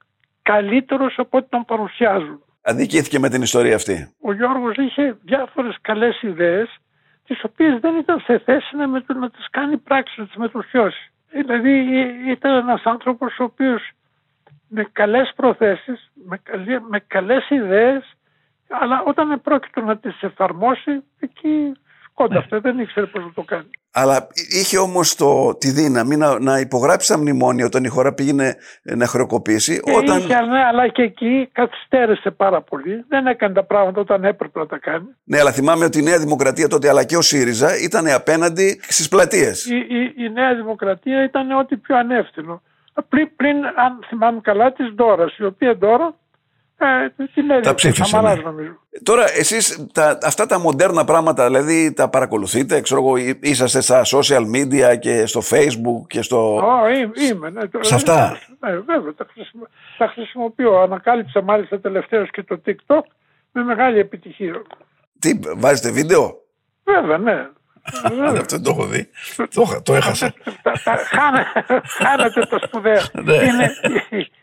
καλύτερος 0.51 1.15
από 1.17 1.37
ό,τι 1.37 1.49
τον 1.49 1.65
παρουσιάζουν. 1.65 2.43
Αδικήθηκε 2.61 3.19
με 3.19 3.29
την 3.29 3.41
ιστορία 3.41 3.75
αυτή. 3.75 4.13
Ο 4.21 4.33
Γιώργος 4.33 4.75
είχε 4.75 5.17
διάφορες 5.23 5.77
καλές 5.81 6.21
ιδέες 6.21 6.77
τις 7.27 7.43
οποίες 7.43 7.79
δεν 7.79 7.95
ήταν 7.95 8.19
σε 8.19 8.37
θέση 8.37 8.75
να, 8.75 8.87
με, 8.87 9.03
να 9.19 9.29
τις 9.29 9.47
κάνει 9.49 9.77
πράξη, 9.77 10.19
να 10.19 10.25
τις 10.25 10.35
μετουσιώσει. 10.35 11.11
Δηλαδή 11.29 11.71
ήταν 12.29 12.55
ένας 12.55 12.81
άνθρωπος 12.83 13.39
ο 13.39 13.43
οποίος 13.43 13.89
με 14.67 14.83
καλές 14.91 15.33
προθέσεις, 15.35 16.11
με, 16.13 16.37
καλέ, 16.37 16.79
με 16.89 16.99
καλές 16.99 17.49
ιδέες, 17.49 18.13
αλλά 18.69 19.03
όταν 19.05 19.41
πρόκειται 19.41 19.81
να 19.81 19.97
τις 19.97 20.21
εφαρμόσει, 20.21 21.03
εκεί 21.19 21.71
σκόνταφτε, 22.15 22.55
ναι. 22.55 22.61
δεν 22.61 22.79
ήξερε 22.79 23.05
πώς 23.05 23.23
να 23.23 23.31
το 23.33 23.41
κάνει. 23.41 23.69
Αλλά 23.91 24.27
είχε 24.61 24.77
όμως 24.77 25.15
τη 25.57 25.69
δύναμη 25.69 26.15
να, 26.15 26.39
να 26.39 26.59
υπογράψει 26.59 27.11
τα 27.11 27.17
μνημόνια 27.17 27.65
όταν 27.65 27.83
η 27.83 27.87
χώρα 27.87 28.13
πήγαινε 28.13 28.55
να 28.83 29.05
χρεοκοπήσει. 29.07 29.79
Και 29.79 29.91
όταν... 29.95 30.17
Είχε, 30.17 30.41
ναι, 30.41 30.63
αλλά 30.65 30.87
και 30.87 31.01
εκεί 31.01 31.49
καθυστέρησε 31.51 32.31
πάρα 32.31 32.61
πολύ. 32.61 33.05
Δεν 33.07 33.27
έκανε 33.27 33.53
τα 33.53 33.63
πράγματα 33.63 34.01
όταν 34.01 34.23
έπρεπε 34.23 34.59
να 34.59 34.65
τα 34.65 34.77
κάνει. 34.77 35.07
Ναι, 35.23 35.39
αλλά 35.39 35.51
θυμάμαι 35.51 35.85
ότι 35.85 35.99
η 35.99 36.03
Νέα 36.03 36.19
Δημοκρατία 36.19 36.67
τότε 36.67 36.89
αλλά 36.89 37.03
και 37.03 37.17
ο 37.17 37.21
ΣΥΡΙΖΑ 37.21 37.69
ήταν 37.83 38.07
απέναντι 38.07 38.79
στις 38.81 39.07
πλατείες. 39.09 39.65
Η, 39.65 39.75
η, 39.75 40.23
η, 40.23 40.29
Νέα 40.29 40.55
Δημοκρατία 40.55 41.23
ήταν 41.23 41.51
ό,τι 41.51 41.77
πιο 41.77 41.97
ανεύθυνο. 41.97 42.61
Πριν, 43.09 43.29
πριν 43.35 43.55
αν 43.65 43.99
θυμάμαι 44.07 44.39
καλά, 44.43 44.71
της 44.71 44.93
Ντόρας, 44.93 45.37
η 45.37 45.43
οποία 45.45 45.77
Ντόρα 45.77 46.15
ε, 46.77 47.59
τα 47.61 47.75
ψήφισε. 47.75 48.21
Ναι. 48.21 48.33
Τώρα, 49.03 49.25
εσείς 49.37 49.87
αυτά 50.23 50.45
τα 50.45 50.59
μοντέρνα 50.59 51.05
πράγματα, 51.05 51.45
δηλαδή 51.45 51.93
τα 51.93 52.09
παρακολουθείτε, 52.09 52.81
ξέρω 52.81 53.01
εγώ, 53.01 53.15
είσαστε 53.39 53.81
στα 53.81 54.01
social 54.05 54.43
media 54.55 54.99
και 54.99 55.25
στο 55.25 55.41
facebook 55.49 56.07
και 56.07 56.21
στο. 56.21 56.57
Oh, 56.57 57.21
είμαι, 57.29 57.49
ναι. 57.49 57.61
Σε 57.79 57.95
αυτά; 57.95 58.37
Ναι, 58.59 58.69
βέβαια, 58.71 59.13
τα, 59.13 59.27
χρησιμο... 59.33 59.67
τα 59.97 60.07
χρησιμοποιώ. 60.07 60.79
Ανακάλυψα 60.79 61.41
μάλιστα 61.41 61.79
τελευταίως 61.79 62.29
και 62.29 62.43
το 62.43 62.61
TikTok 62.65 63.01
με 63.51 63.63
μεγάλη 63.63 63.99
επιτυχία. 63.99 64.61
Τι, 65.19 65.39
βάζετε 65.55 65.91
βίντεο; 65.91 66.41
Βέβαια, 66.83 67.17
ναι. 67.17 67.49
Αυτό 68.25 68.55
δεν 68.55 68.63
το 68.63 68.69
έχω 68.69 68.85
δει. 68.85 69.09
Το, 69.53 69.81
το 69.83 69.95
έχασα. 69.95 70.33
Χάνετε 72.03 72.45
το 72.49 72.59
σπουδαίο. 72.67 73.01
Ναι. 73.23 73.33
είναι, 73.33 73.71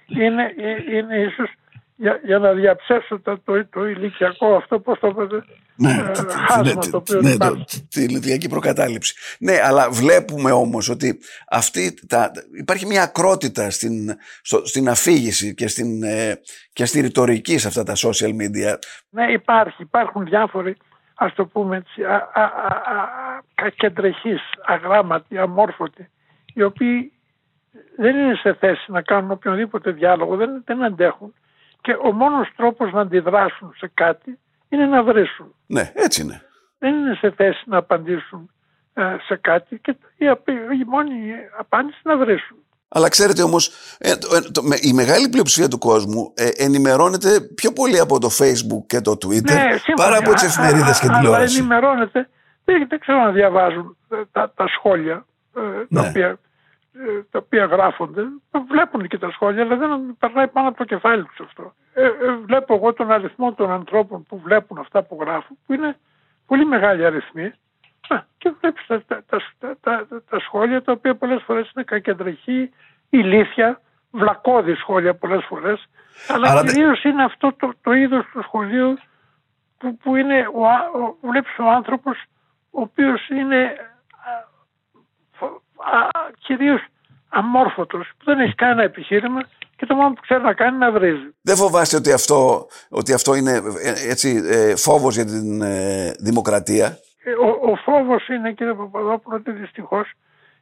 είναι, 0.06 0.54
είναι 0.90 1.16
ίσως 1.16 1.50
για, 1.96 2.20
για 2.24 2.38
να 2.38 2.52
διαψεύσω 2.52 3.20
το, 3.20 3.38
το, 3.44 3.66
το 3.66 3.86
ηλικιακό 3.86 4.54
αυτό, 4.54 4.80
πώς 4.80 4.98
το 4.98 5.14
πείτε, 5.14 5.44
ναι, 5.74 5.90
ε, 5.90 6.12
χάσμα 6.48 6.62
ναι, 6.62 6.90
το 6.90 6.96
οποίο 6.96 7.20
ναι, 7.20 7.36
το, 7.36 7.64
τη 7.88 8.02
ηλικιακή 8.02 8.48
προκατάληψη. 8.48 9.14
Ναι, 9.38 9.60
αλλά 9.62 9.90
βλέπουμε 9.90 10.50
όμως 10.50 10.88
ότι 10.88 11.18
αυτή 11.48 12.06
τα, 12.06 12.30
υπάρχει 12.58 12.86
μια 12.86 13.02
ακρότητα 13.02 13.70
στην, 13.70 14.16
στο, 14.42 14.66
στην 14.66 14.88
αφήγηση 14.88 15.54
και 15.54 15.68
στην, 15.68 16.02
ε, 16.02 16.40
και 16.72 16.84
στη 16.84 17.00
ρητορική 17.00 17.58
σε 17.58 17.68
αυτά 17.68 17.82
τα 17.82 17.92
social 17.96 18.30
media. 18.30 18.74
Ναι, 19.08 19.32
υπάρχει. 19.32 19.82
Υπάρχουν 19.82 20.24
διάφοροι, 20.24 20.76
ας 21.14 21.34
το 21.34 21.46
πούμε 21.46 21.76
έτσι, 21.76 22.02
α, 22.02 22.30
α, 22.32 22.42
α, 23.64 23.68
κεντρεχείς, 23.68 24.40
αγράμματοι, 24.66 25.38
αμόρφωτοι, 25.38 26.10
οι 26.54 26.62
οποίοι 26.62 27.12
δεν 27.96 28.16
είναι 28.16 28.34
σε 28.34 28.54
θέση 28.54 28.92
να 28.92 29.02
κάνουν 29.02 29.30
οποιονδήποτε 29.30 29.90
διάλογο, 29.90 30.36
δεν, 30.36 30.62
δεν 30.64 30.84
αντέχουν 30.84 31.34
και 31.82 31.92
ο 32.04 32.12
μόνος 32.12 32.48
τρόπος 32.56 32.92
να 32.92 33.00
αντιδράσουν 33.00 33.72
σε 33.76 33.90
κάτι 33.94 34.38
είναι 34.68 34.86
να 34.86 35.02
βρίσουν. 35.02 35.54
Ναι, 35.66 35.92
έτσι 35.94 36.22
είναι. 36.22 36.42
Δεν 36.78 36.94
είναι 36.94 37.14
σε 37.14 37.30
θέση 37.30 37.62
να 37.66 37.76
απαντήσουν 37.76 38.50
ε, 38.94 39.16
σε 39.26 39.36
κάτι 39.36 39.78
και 39.78 39.96
η, 40.16 40.26
η 40.80 40.84
μόνη 40.86 41.14
απάντηση 41.58 42.00
να 42.02 42.16
βρίσουν. 42.16 42.56
Αλλά 42.94 43.08
ξέρετε 43.08 43.42
όμως, 43.42 43.70
ε, 43.98 44.10
ε, 44.10 44.16
η 44.80 44.92
μεγάλη 44.92 45.28
πλειοψηφία 45.28 45.68
του 45.68 45.78
κόσμου 45.78 46.32
ε, 46.36 46.48
ενημερώνεται 46.56 47.40
πιο 47.40 47.72
πολύ 47.72 47.98
από 47.98 48.18
το 48.20 48.28
Facebook 48.38 48.86
και 48.86 49.00
το 49.00 49.12
Twitter 49.12 49.42
Ναι, 49.42 49.66
παρά 49.96 50.16
από 50.18 50.32
τις 50.32 50.42
εφημερίδες 50.42 51.00
και 51.00 51.06
Αλλά 51.08 51.18
τηλεόραση. 51.18 51.58
ενημερώνεται. 51.58 52.28
Δεν, 52.64 52.86
δεν 52.88 52.98
ξέρω 53.00 53.18
να 53.18 53.30
διαβάζουν 53.30 53.96
ε, 54.10 54.16
τα, 54.32 54.52
τα 54.56 54.68
σχόλια 54.68 55.26
ε, 55.56 55.60
Ναι. 55.88 56.00
τα, 56.02 56.08
οποία, 56.08 56.26
ε, 56.26 56.34
τα 57.30 57.38
οποία 57.38 57.64
γράφονται. 57.64 58.22
Βλέπουν 58.68 59.08
και 59.08 59.18
τα 59.18 59.30
σχόλια, 59.30 59.62
αλλά 59.62 59.76
δεν 59.76 60.16
περνάει 60.18 60.48
πάνω 60.48 60.68
από 60.68 60.76
το 60.76 60.84
κεφάλι 60.84 61.24
τους 61.24 61.40
αυτό. 61.46 61.74
Ε, 61.94 62.04
ε, 62.04 62.10
βλέπω 62.44 62.74
εγώ 62.74 62.92
τον 62.92 63.10
αριθμό 63.10 63.54
των 63.54 63.70
ανθρώπων 63.70 64.22
που 64.22 64.38
βλέπουν 64.38 64.78
αυτά 64.78 65.02
που 65.02 65.18
γράφουν, 65.20 65.58
που 65.66 65.72
είναι 65.72 65.96
πολύ 66.46 66.64
μεγάλη 66.64 67.04
αριθμή. 67.04 67.52
Α, 68.08 68.20
και 68.38 68.52
βλέπεις 68.60 68.86
τα, 68.86 69.02
τα, 69.06 69.22
τα, 69.26 69.40
τα, 69.58 69.76
τα- 69.80 70.22
τα 70.30 70.38
σχόλια 70.40 70.82
τα 70.82 70.92
οποία 70.92 71.14
πολλές 71.14 71.42
φορές 71.42 71.70
είναι 71.74 71.84
κακεντρεχή, 71.84 72.70
ηλίθια, 73.10 73.80
βλακώδη 74.10 74.74
σχόλια 74.74 75.14
πολλές 75.14 75.44
φορές. 75.44 75.86
Αλλά 76.28 76.44
Άρα 76.48 76.52
Άρα 76.52 76.62
δεν- 76.62 76.74
κυρίως 76.74 77.04
είναι 77.04 77.24
αυτό 77.24 77.52
το, 77.52 77.72
το 77.82 77.92
είδος 77.92 78.24
του 78.32 78.42
σχολείου 78.42 78.98
που, 79.78 79.96
που 79.96 80.16
είναι 80.16 80.48
ο, 80.54 80.66
α- 80.66 80.90
ο, 80.94 81.16
βλέπεις 81.28 81.58
ο 81.58 81.68
άνθρωπος 81.70 82.22
ο 82.70 82.80
οποίος 82.80 83.28
είναι 83.28 83.76
α, 86.48 86.50
φο- 86.50 86.56
α, 86.56 86.56
κυρίως 86.56 86.84
αμόρφωτος, 87.28 88.08
που 88.18 88.24
δεν 88.24 88.38
έχει 88.40 88.54
κανένα 88.54 88.82
επιχείρημα 88.82 89.40
και 89.76 89.86
το 89.86 89.94
μόνο 89.94 90.12
που 90.12 90.20
ξέρει 90.20 90.42
να 90.42 90.52
κάνει 90.54 90.76
είναι 90.76 90.84
να 90.86 90.92
βρίζει. 90.92 91.34
Δεν 91.42 91.56
φοβάστε 91.56 91.96
ότι 91.96 92.12
αυτό, 92.12 92.66
ότι 92.88 93.12
αυτό 93.12 93.34
είναι 93.34 93.50
ε, 93.82 94.10
έτσι, 94.10 94.42
ε, 94.44 94.76
φόβος 94.76 95.14
για 95.14 95.24
την 95.24 95.62
ε, 95.62 96.10
δημοκρατία; 96.18 96.98
Ε, 97.24 97.30
Ο, 97.32 97.70
ο 97.70 97.76
φόβος 97.76 98.28
είναι 98.28 98.52
κύριε 98.52 98.74
Παπαδόπουλο 98.74 99.36
ότι 99.36 99.50
δυστυχώς 99.50 100.10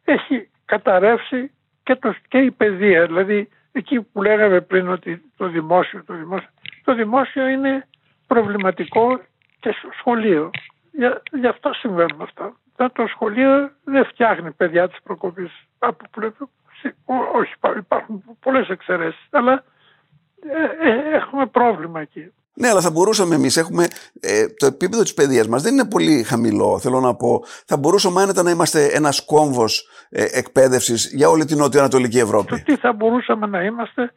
έχει 0.05 0.51
καταρρεύσει 0.65 1.51
και, 1.83 1.95
το, 1.97 2.15
και 2.29 2.39
η 2.39 2.51
παιδεία. 2.51 3.07
Δηλαδή 3.07 3.49
εκεί 3.73 4.01
που 4.03 4.23
λέγαμε 4.23 4.61
πριν 4.61 4.89
ότι 4.89 5.23
το 5.37 5.49
δημόσιο, 5.49 6.05
το 6.05 6.15
δημόσιο, 6.15 6.49
το 6.85 6.95
δημόσιο 6.95 7.47
είναι 7.49 7.87
προβληματικό 8.27 9.21
και 9.61 9.75
στο 9.79 9.89
σχολείο. 9.99 10.51
Για, 10.93 11.23
γι' 11.33 11.47
αυτό 11.47 11.73
συμβαίνουν 11.73 12.21
αυτά. 12.23 12.57
Τα- 12.77 12.93
Το 12.93 13.07
σχολείο 13.07 13.71
δεν 13.85 14.05
φτιάχνει 14.05 14.51
παιδιά 14.53 14.89
της 14.89 14.99
προκοπής. 15.03 15.51
Από 15.83 16.05
πλευρά- 16.11 16.49
ό- 17.05 17.39
όχι, 17.39 17.53
υπά- 17.57 17.77
υπάρχουν 17.77 18.25
πολλές 18.41 18.69
εξαιρέσεις, 18.69 19.27
αλλά 19.31 19.65
ε, 20.83 20.89
ε, 20.91 21.17
έχουμε 21.17 21.47
πρόβλημα 21.47 22.01
εκεί. 22.01 22.33
Ναι, 22.55 22.69
αλλά 22.69 22.81
θα 22.81 22.91
μπορούσαμε 22.91 23.35
εμείς. 23.35 23.57
Έχουμε 23.57 23.87
ε, 24.21 24.47
το 24.49 24.67
επίπεδο 24.67 25.03
της 25.03 25.15
παιδείας 25.15 25.49
μας 25.49 25.63
δεν 25.63 25.73
είναι 25.73 25.89
πολύ 25.89 26.23
χαμηλό. 26.23 26.79
Θέλω 26.79 27.01
να 27.01 27.15
πω, 27.15 27.43
θα 27.67 27.77
μπορούσαμε 27.77 28.23
άνετα 28.23 28.43
να 28.43 28.51
είμαστε 28.51 28.85
ένας 28.85 29.25
κόμβος 29.25 29.89
ε, 30.11 30.25
εκπαίδευσης 30.31 31.13
για 31.15 31.29
όλη 31.29 31.45
την 31.45 31.59
νοτιοανατολική 31.59 32.19
Το 32.19 32.25
Ευρώπη. 32.25 32.63
τι 32.63 32.77
θα 32.77 32.93
μπορούσαμε 32.93 33.47
να 33.47 33.63
είμαστε, 33.63 34.13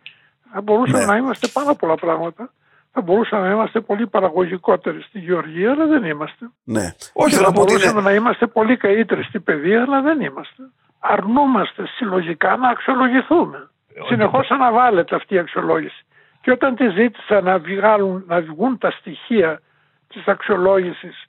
θα 0.53 0.61
μπορούσαμε 0.61 0.99
Ναι. 0.99 1.05
να 1.05 1.15
είμαστε 1.17 1.47
πάρα 1.47 1.75
πολλά 1.75 1.95
πράγματα. 1.95 2.53
Θα 2.91 3.01
μπορούσαμε 3.01 3.47
να 3.47 3.53
είμαστε 3.53 3.79
πολύ 3.81 4.07
παραγωγικότεροι 4.07 5.01
στη 5.01 5.19
γεωργία, 5.19 5.71
αλλά 5.71 5.85
δεν 5.85 6.03
είμαστε. 6.03 6.49
Ναι. 6.63 6.93
Όχι, 7.13 7.29
Και 7.29 7.35
θέλω 7.35 7.45
θα 7.45 7.51
να 7.51 7.51
πω 7.55 7.61
ότι 7.61 7.71
μπορούσαμε 7.71 7.99
είναι. 7.99 8.09
να 8.09 8.15
είμαστε 8.15 8.47
πολύ 8.47 8.77
καλύτεροι 8.77 9.23
στην 9.23 9.43
παιδεία, 9.43 9.81
αλλά 9.81 10.01
δεν 10.01 10.21
είμαστε. 10.21 10.63
Αρνούμαστε 11.05 11.87
συλλογικά 11.87 12.55
να 12.57 12.69
αξιολογηθούμε. 12.69 13.69
Συνεχώς 14.07 14.49
αναβάλλεται 14.49 15.15
αυτή 15.15 15.35
η 15.35 15.37
αξιολόγηση. 15.37 16.05
Και 16.41 16.51
όταν 16.51 16.75
τη 16.75 16.89
ζήτησα 16.89 17.41
να, 17.41 17.59
βγάλουν, 17.59 18.23
να 18.27 18.41
βγουν 18.41 18.77
τα 18.77 18.91
στοιχεία 18.91 19.61
της 20.07 20.27
αξιολόγησης 20.27 21.25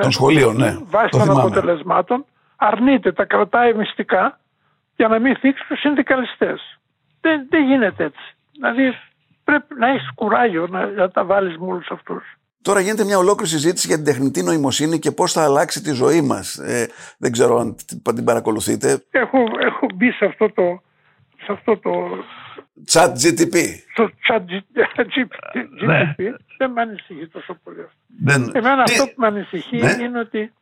Των 0.00 0.10
σχολείων, 0.10 0.56
ναι. 0.56 0.76
βάσει 0.84 1.08
Το 1.08 1.16
των 1.18 1.20
θυμάμαι. 1.26 1.40
αποτελεσμάτων, 1.40 2.24
αρνείται, 2.56 3.12
τα 3.12 3.24
κρατάει 3.24 3.74
μυστικά 3.74 4.38
για 4.96 5.08
να 5.08 5.18
μην 5.18 5.36
θίξει 5.36 5.64
τους 5.68 5.80
συνδικαλιστές. 5.80 6.78
Δεν, 7.20 7.46
δεν 7.50 7.64
γίνεται 7.64 8.04
έτσι. 8.04 8.34
Δηλαδή 8.52 8.98
πρέπει 9.44 9.74
να 9.78 9.88
έχεις 9.88 10.10
κουράγιο 10.14 10.66
να, 10.70 10.86
να 10.86 11.10
τα 11.10 11.24
βάλεις 11.24 11.56
με 11.58 11.66
όλου 11.66 11.82
αυτούς. 11.90 12.24
Τώρα 12.62 12.80
γίνεται 12.80 13.04
μια 13.04 13.18
ολόκληρη 13.18 13.50
συζήτηση 13.50 13.86
για 13.86 13.96
την 13.96 14.04
τεχνητή 14.04 14.42
νοημοσύνη 14.42 14.98
και 14.98 15.10
πώς 15.10 15.32
θα 15.32 15.44
αλλάξει 15.44 15.82
τη 15.82 15.90
ζωή 15.92 16.20
μας. 16.20 16.54
Ε, 16.58 16.88
δεν 17.18 17.32
ξέρω 17.32 17.58
αν 17.58 17.76
την- 17.86 18.14
την 18.14 18.24
παρακολουθείτε. 18.24 19.02
Έχω, 19.10 19.38
έχω 19.58 19.86
μπει 19.94 20.10
σε 20.10 20.24
αυτό 20.24 20.50
το, 20.52 20.82
σε 21.44 21.52
αυτό 21.52 21.76
το 21.78 21.90
Chat 22.92 23.08
GTP. 23.22 23.56
στο 23.92 24.10
chat 24.28 24.38
G- 24.38 24.80
GPT. 24.96 25.64
Ναι. 25.86 26.14
Δεν 26.58 26.70
με 26.70 26.80
ανησυχεί 26.80 27.26
τόσο 27.28 27.58
πολύ 27.64 27.80
αυτό. 27.80 27.96
Δεν... 28.22 28.50
Εμένα 28.54 28.82
Τι- 28.84 28.92
αυτό 28.92 29.04
που 29.06 29.14
με 29.16 29.26
ανησυχεί 29.26 29.76
Ναι. 29.76 29.96
είναι 30.00 30.18
ότι 30.18 30.52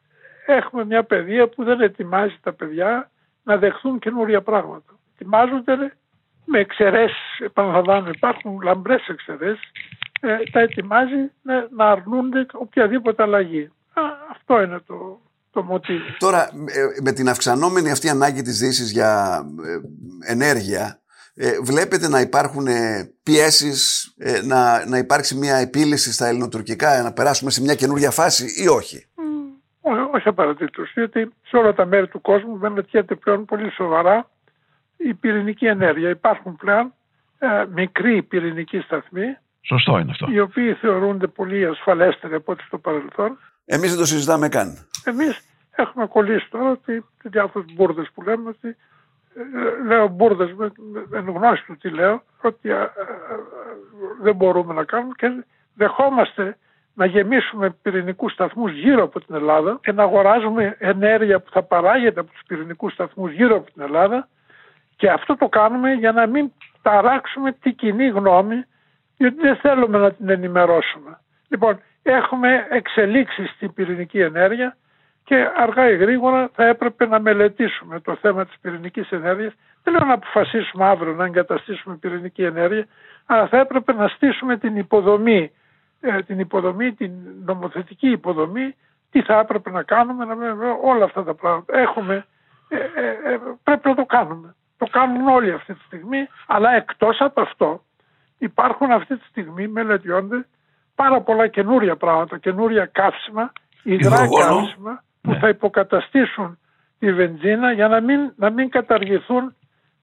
έχουμε 0.47 0.85
μια 0.85 1.05
παιδεία 1.05 1.49
που 1.49 1.65
δεν 1.65 1.81
ετοιμάζει 1.81 2.37
τα 2.43 2.53
παιδιά 2.53 3.11
να 3.43 3.57
δεχθούν 3.57 3.99
καινούρια 3.99 4.43
πράγματα. 4.43 4.93
Ετοιμάζονται 5.15 5.97
με 6.45 6.59
εξαιρέσεις, 6.59 7.39
επαναλαμβάνω, 7.45 8.11
υπάρχουν 8.15 8.61
λαμπρές 8.63 9.07
εξαιρέσεις, 9.09 9.63
ε, 9.65 10.10
τα 10.53 10.61
ετοιμάζει 10.61 11.31
να, 11.43 11.69
να 11.77 11.91
αρνούνται 11.91 12.47
οποιαδήποτε 12.53 13.23
αλλαγή. 13.23 13.71
Α, 13.93 14.03
αυτό 14.31 14.63
είναι 14.63 14.81
το, 14.87 15.21
το 15.51 15.63
μοτίβο. 15.63 16.05
Τώρα, 16.19 16.43
ε, 16.43 17.03
με 17.03 17.13
την 17.13 17.29
αυξανόμενη 17.29 17.91
αυτή 17.91 18.09
ανάγκη 18.09 18.43
της 18.43 18.59
Δύσης 18.59 18.93
για 18.93 19.43
ε, 19.65 20.33
ενέργεια, 20.33 21.01
ε, 21.35 21.59
βλέπετε 21.63 22.09
να 22.09 22.21
υπάρχουν 22.21 22.67
ε, 22.67 23.11
πιέσεις, 23.23 24.13
ε, 24.19 24.41
να, 24.43 24.87
να 24.87 24.99
υπάρξει 24.99 25.35
μια 25.37 25.57
επίλυση 25.57 26.13
στα 26.13 26.27
ελληνοτουρκικά, 26.27 27.03
να 27.03 27.13
περάσουμε 27.13 27.51
σε 27.51 27.61
μια 27.63 27.75
καινούργια 27.75 28.11
φάση 28.11 28.63
ή 28.63 28.69
όχι; 28.69 29.07
Ό, 29.81 29.91
όχι 30.15 30.29
απαραίτητος, 30.29 30.93
διότι 30.95 31.33
σε 31.47 31.57
όλα 31.57 31.75
τα 31.75 31.87
μέρη 31.87 32.09
του 32.09 32.21
κόσμου 32.21 32.57
μελετιέται 32.57 33.15
πλέον 33.15 33.45
πολύ 33.45 33.71
σοβαρά 33.71 34.31
η 34.97 35.15
πυρηνική 35.15 35.67
ενέργεια. 35.67 36.11
Υπάρχουν 36.11 36.57
πλέον 36.57 36.95
ε, 37.39 37.65
μικροί 37.75 38.23
πυρηνικοί 38.23 38.81
σταθμοί, 38.81 39.37
Σωστό 39.61 39.99
είναι 39.99 40.11
αυτό. 40.11 40.27
οι 40.31 40.41
οποίοι 40.41 40.75
θεωρούνται 40.75 41.27
πολύ 41.27 41.67
ασφαλέστεροι 41.67 42.35
από 42.35 42.53
ό,τι 42.53 42.63
στο 42.63 42.79
παρελθόν. 42.79 43.39
Εμείς 43.65 43.91
δεν 43.91 43.99
το 43.99 44.07
συζητάμε 44.07 44.49
καν. 44.49 44.87
Εμείς 45.05 45.41
έχουμε 45.71 46.07
κολλήσει 46.07 46.51
τώρα 46.51 46.71
ότι 46.71 47.05
διάφορες 47.23 47.73
μπουρδες 47.75 48.11
που 48.15 48.23
λέμε 48.23 48.49
ότι 48.49 48.77
ε, 49.35 49.87
λέω 49.87 50.09
μπουρδες 50.09 50.53
με, 50.53 50.73
με 51.11 51.19
εν 51.19 51.31
γνώση 51.31 51.65
του 51.67 51.77
τι 51.77 51.91
λέω, 51.91 52.23
ότι 52.43 52.71
ε, 52.71 52.73
ε, 52.73 52.81
ε, 52.81 52.89
δεν 54.23 54.35
μπορούμε 54.35 54.75
να 54.75 54.85
κάνουμε 54.85 55.13
και 55.17 55.45
δεχόμαστε 55.75 56.57
να 56.95 57.07
γεμίσουμε 57.07 57.71
πυρηνικούς 57.83 58.33
σταθμούς 58.33 58.73
γύρω 58.73 59.03
από 59.03 59.21
την 59.21 59.35
Ελλάδα 59.35 59.79
και 59.83 59.93
να 59.93 60.03
αγοράζουμε 60.03 60.77
ενέργεια 60.79 61.41
που 61.41 61.51
θα 61.51 61.63
παράγεται 61.63 62.21
από 62.21 62.31
τους 62.31 62.43
πυρηνικούς 62.47 62.93
σταθμούς 62.93 63.33
γύρω 63.33 63.57
από 63.57 63.73
την 63.73 63.83
Ελλάδα 63.83 64.29
και 64.97 65.11
αυτό 65.11 65.37
το 65.37 65.49
κάνουμε 65.49 65.93
για 65.93 66.13
να 66.13 66.27
μην 66.27 66.53
ταράξουμε 66.83 67.53
την 67.53 67.75
κοινή 67.75 68.09
γνώμη 68.09 68.65
γιατί 69.21 69.41
δεν 69.41 69.57
θέλουμε 69.57 69.99
να 69.99 70.13
την 70.13 70.29
ενημερώσουμε. 70.29 71.19
Λοιπόν, 71.49 71.81
έχουμε 72.03 72.67
εξελίξεις 72.71 73.51
στην 73.51 73.73
πυρηνική 73.75 74.21
ενέργεια 74.21 74.77
και 75.25 75.51
αργά 75.57 75.91
ή 75.91 75.97
γρήγορα 75.97 76.51
θα 76.55 76.65
έπρεπε 76.67 77.07
να 77.07 77.21
μελετήσουμε 77.21 78.01
το 78.01 78.17
θέμα 78.17 78.47
της 78.47 78.59
πυρηνικής 78.61 79.11
ενέργειας. 79.11 79.53
Δεν 79.83 79.95
λέω 79.95 80.05
να 80.05 80.13
αποφασίσουμε 80.13 80.85
αύριο 80.85 81.13
να 81.13 81.25
εγκαταστήσουμε 81.25 81.97
πυρηνική 81.97 82.43
ενέργεια, 82.45 82.87
αλλά 83.27 83.47
θα 83.47 83.59
έπρεπε 83.59 83.93
να 83.93 84.09
στήσουμε 84.09 84.57
την 84.57 84.77
υποδομή, 84.77 85.53
ε, 86.01 86.23
την 86.23 86.39
υποδομή, 86.39 86.93
την 86.93 87.13
νομοθετική 87.45 88.09
υποδομή, 88.11 88.75
τι 89.11 89.23
θα 89.23 89.39
έπρεπε 89.39 89.71
να 89.71 89.83
κάνουμε, 89.83 90.25
να, 90.25 90.35
όλα 90.83 91.05
αυτά 91.05 91.25
τα 91.25 91.35
πράγματα. 91.35 91.79
Έχουμε, 91.79 92.27
ε, 92.69 92.77
ε, 92.77 93.33
ε, 93.33 93.39
πρέπει 93.63 93.89
να 93.89 93.95
το 93.95 94.05
κάνουμε. 94.05 94.55
Το 94.79 94.87
κάνουν 94.91 95.29
όλοι 95.29 95.53
αυτή 95.53 95.75
τη 95.75 95.81
στιγμή, 95.85 96.29
αλλά 96.47 96.71
εκτός 96.73 97.21
από 97.21 97.41
αυτό 97.41 97.83
υπάρχουν 98.41 98.91
αυτή 98.91 99.17
τη 99.17 99.25
στιγμή, 99.25 99.69
μελετιώνται 99.69 100.47
πάρα 100.95 101.21
πολλά 101.21 101.47
καινούρια 101.47 101.97
πράγματα, 101.97 102.39
καινούρια 102.39 102.87
καύσιμα, 102.87 103.53
υγρά 103.83 104.25
Υδρογόνο. 104.25 104.61
καύσιμα 104.61 105.03
που 105.21 105.31
Ναι. 105.31 105.39
θα 105.39 105.49
υποκαταστήσουν 105.49 106.59
τη 106.99 107.13
βενζίνα 107.13 107.73
για 107.73 107.89
να 107.89 108.01
μην, 108.01 108.33
να 108.37 108.51
μην 108.51 108.69
καταργηθούν 108.71 109.55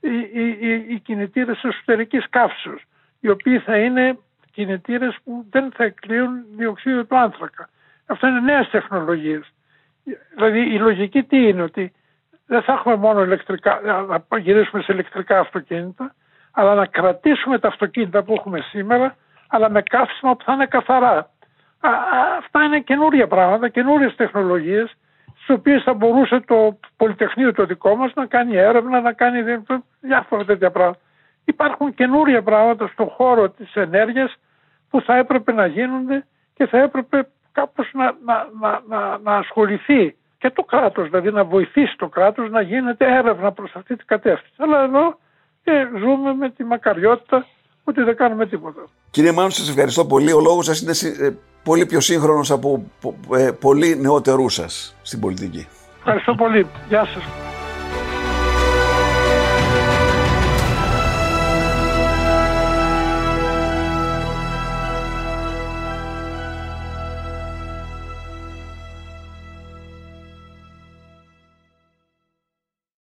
οι, 0.02 0.10
οι, 0.34 0.58
οι, 0.60 0.86
οι 0.89 1.00
κινητήρες 1.00 1.63
εσωτερικής 1.63 2.30
καύσεως, 2.30 2.82
οι 3.19 3.30
οποίοι 3.30 3.60
θα 3.60 3.78
είναι 3.78 4.17
κινητήρες 4.52 5.17
που 5.23 5.45
δεν 5.50 5.71
θα 5.76 5.84
εκκλείουν 5.84 6.45
διοξείδιο 6.58 7.06
του 7.06 7.17
άνθρακα. 7.17 7.69
Αυτό 8.06 8.28
είναι 8.28 8.39
νέες 8.39 8.69
τεχνολογίες. 8.69 9.52
Δηλαδή 10.36 10.60
η 10.73 10.80
λογική 10.80 11.23
τι 11.23 11.47
είναι 11.47 11.62
ότι 11.62 11.93
δεν 12.45 12.62
θα 12.62 12.73
έχουμε 12.73 12.95
μόνο 12.95 13.23
ηλεκτρικά, 13.23 13.82
να 14.30 14.38
γυρίσουμε 14.38 14.82
σε 14.82 14.93
ηλεκτρικά 14.93 15.39
αυτοκίνητα, 15.39 16.15
αλλά 16.60 16.74
να 16.74 16.86
κρατήσουμε 16.86 17.60
τα 17.60 17.67
αυτοκίνητα 17.67 18.24
που 18.24 18.34
έχουμε 18.34 18.60
σήμερα, 18.60 19.15
αλλά 19.48 19.70
με 19.70 19.82
καύσιμα 19.82 20.36
που 20.36 20.43
θα 20.43 20.54
είναι 20.54 20.65
καθαρά. 20.65 21.17
Α, 21.80 21.89
α, 21.89 22.38
αυτά 22.38 22.63
είναι 22.63 22.80
καινούρια 22.80 23.28
πράγματα, 23.28 23.70
καινούριες 23.70 24.15
τεχνολογίες, 24.15 24.96
στις 25.36 25.50
οποίες 25.50 25.84
θα 25.84 25.93
μπορούσε 25.93 26.39
το 26.39 26.80
Πολυτεχνείο 26.98 27.54
το 27.54 27.65
δικό 27.65 27.96
μας 27.96 28.12
να 28.13 28.26
κάνει 28.26 28.56
έρευνα, 28.56 29.02
να 29.02 29.13
κάνει 29.13 29.41
δι- 29.41 29.84
διάφορα 30.00 30.46
τέτοια 30.46 30.72
πράγματα. 30.72 31.00
Υπάρχουν 31.46 31.93
καινούρια 31.93 32.41
πράγματα 32.41 32.88
στον 32.88 33.08
χώρο 33.08 33.50
της 33.50 33.76
ενέργειας 33.76 34.36
που 34.89 35.02
θα 35.02 35.15
έπρεπε 35.17 35.52
να 35.52 35.65
γίνονται 35.65 36.26
και 36.54 36.65
θα 36.65 36.78
έπρεπε 36.78 37.28
κάπως 37.52 37.89
να, 37.93 38.15
να, 38.26 38.48
να, 38.60 38.82
να, 38.88 39.17
να 39.17 39.36
ασχοληθεί 39.36 40.15
και 40.38 40.50
το 40.50 40.63
κράτος, 40.63 41.10
δηλαδή 41.10 41.32
να 41.32 41.43
βοηθήσει 41.43 41.98
το 41.98 42.08
κράτος 42.08 42.50
να 42.50 42.62
γίνεται 42.62 43.06
έρευνα 43.15 43.52
προς 43.52 43.76
αυτή 43.76 43.96
την 43.96 44.06
κατεύθυνση. 44.08 44.56
Αλλά 44.58 44.84
εδώ 44.84 45.17
ε, 45.72 46.00
ζούμε 46.00 46.34
με 46.34 46.50
τη 46.50 46.64
μακαριότητα 46.64 47.46
ότι 47.84 48.04
δεν 48.04 48.16
κάνουμε 48.16 48.46
τίποτα. 48.46 48.82
Κύριε 49.10 49.32
Μάνου, 49.32 49.50
σας 49.50 49.70
ευχαριστώ 49.70 50.06
πολύ. 50.06 50.34
Ο 50.34 50.40
λόγος 50.40 50.66
σας 50.66 50.82
είναι 50.82 51.26
ε, 51.28 51.34
πολύ 51.64 51.86
πιο 51.86 52.00
σύγχρονος 52.00 52.52
από 52.52 52.84
ε, 53.34 53.52
πολύ 53.60 53.98
νεότερούς 54.00 54.54
σας 54.54 54.96
στην 55.02 55.20
πολιτική. 55.20 55.68
Ευχαριστώ 55.98 56.36
πολύ. 56.36 56.68
Γεια 56.88 57.06
σας. 57.06 57.24